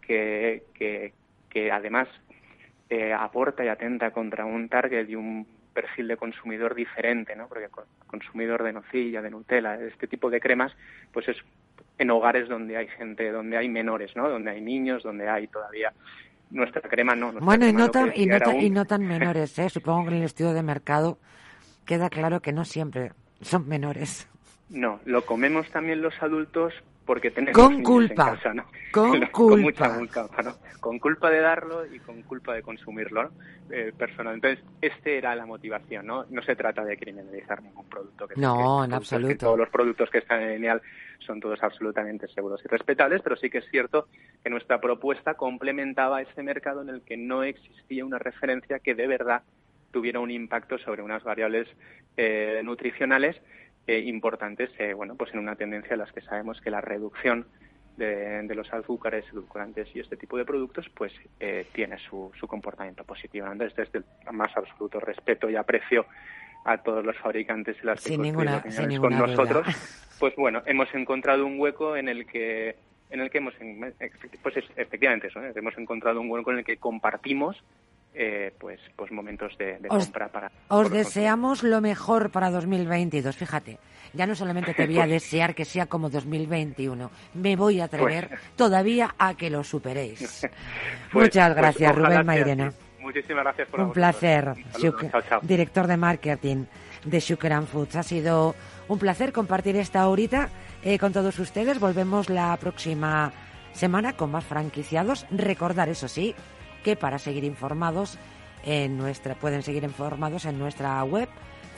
[0.00, 1.12] que, que,
[1.50, 2.06] que además
[2.88, 7.48] eh, aporta y atenta contra un target y un perfil de consumidor diferente, ¿no?
[7.48, 7.68] Porque
[8.06, 10.72] consumidor de nocilla, de Nutella, de este tipo de cremas,
[11.12, 11.36] pues es
[11.98, 14.28] en hogares donde hay gente, donde hay menores, ¿no?
[14.28, 15.92] Donde hay niños, donde hay todavía
[16.50, 17.32] nuestra crema no.
[17.32, 18.26] bueno, y no, tan, y,
[18.70, 19.68] no tan menores, ¿eh?
[19.68, 21.18] Supongo que en el estudio de mercado
[21.84, 24.28] queda claro que no siempre son menores.
[24.68, 26.74] No, lo comemos también los adultos
[27.06, 28.30] porque tenemos con culpa.
[28.30, 28.64] en casa, ¿no?
[28.92, 29.30] Con, culpa.
[29.30, 30.54] con mucha culpa, ¿no?
[30.80, 33.30] Con culpa de darlo y con culpa de consumirlo, ¿no?
[33.70, 34.34] Eh, personal.
[34.34, 36.24] Entonces, este era la motivación, ¿no?
[36.28, 38.26] No se trata de criminalizar ningún producto.
[38.26, 39.36] Que no, en absoluto.
[39.36, 40.82] todos los productos que están en Lineal
[41.20, 44.08] son todos absolutamente seguros y respetables, pero sí que es cierto
[44.42, 49.06] que nuestra propuesta complementaba ese mercado en el que no existía una referencia que de
[49.06, 49.42] verdad
[49.92, 51.68] tuviera un impacto sobre unas variables
[52.16, 53.40] eh, nutricionales
[53.86, 57.46] eh, importantes, eh, bueno, pues en una tendencia en las que sabemos que la reducción
[57.96, 63.04] de, los azúcares, edulcorantes y este tipo de productos, pues eh, tiene su, su comportamiento
[63.04, 63.46] positivo.
[63.50, 66.04] Entonces, desde el más absoluto respeto y aprecio
[66.64, 69.66] a todos los fabricantes y las sin ninguna, sin con nosotros,
[70.18, 72.76] pues bueno, hemos encontrado un hueco en el que
[73.08, 73.54] en el que hemos
[74.42, 77.62] pues efectivamente eso, hemos encontrado un hueco en el que compartimos
[78.18, 80.50] eh, pues, pues momentos de, compra para...
[80.68, 83.78] Os deseamos lo mejor para 2022, fíjate.
[84.14, 88.28] Ya no solamente te voy a desear que sea como 2021, me voy a atrever
[88.28, 90.46] pues todavía a que lo superéis.
[91.12, 92.72] Pues, Muchas pues gracias, Rubén Mairena.
[93.00, 94.52] Muchísimas gracias por Un placer,
[95.42, 96.64] director de marketing
[97.04, 97.96] de Sugar Foods.
[97.96, 98.54] Ha sido
[98.88, 100.48] un placer compartir esta horita
[100.82, 101.78] eh, con todos ustedes.
[101.78, 103.32] Volvemos la próxima
[103.72, 105.26] semana con más franquiciados.
[105.30, 106.34] Recordar, eso sí,
[106.86, 108.16] que para seguir informados
[108.62, 111.28] en nuestra, pueden seguir informados en nuestra web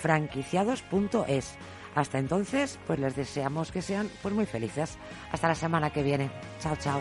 [0.01, 1.57] franquiciados.es.
[1.95, 4.99] Hasta entonces, pues les deseamos que sean pues muy felices.
[5.33, 6.31] Hasta la semana que viene.
[6.61, 7.01] Chao, chao.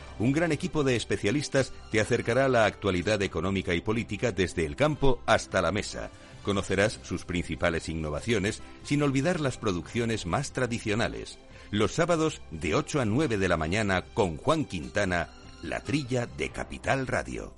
[0.21, 4.75] un gran equipo de especialistas te acercará a la actualidad económica y política desde el
[4.75, 6.11] campo hasta la mesa.
[6.43, 11.39] Conocerás sus principales innovaciones sin olvidar las producciones más tradicionales.
[11.71, 15.29] Los sábados de 8 a 9 de la mañana con Juan Quintana,
[15.63, 17.53] La Trilla de Capital Radio.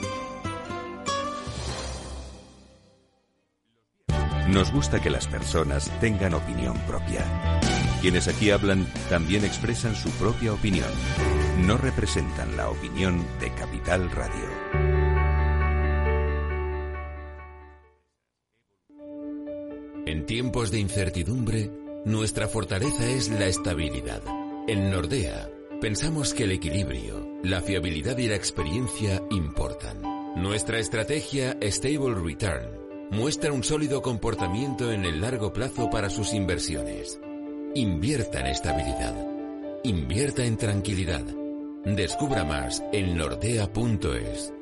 [4.47, 7.25] Nos gusta que las personas tengan opinión propia.
[8.01, 10.91] Quienes aquí hablan también expresan su propia opinión
[11.59, 14.49] no representan la opinión de Capital Radio.
[20.05, 21.71] En tiempos de incertidumbre,
[22.05, 24.21] nuestra fortaleza es la estabilidad.
[24.67, 25.49] En Nordea,
[25.79, 30.01] pensamos que el equilibrio, la fiabilidad y la experiencia importan.
[30.35, 37.19] Nuestra estrategia Stable Return muestra un sólido comportamiento en el largo plazo para sus inversiones
[37.75, 39.15] Invierta en estabilidad.
[39.83, 41.23] Invierta en tranquilidad.
[41.85, 44.53] Descubra más en nordea.es.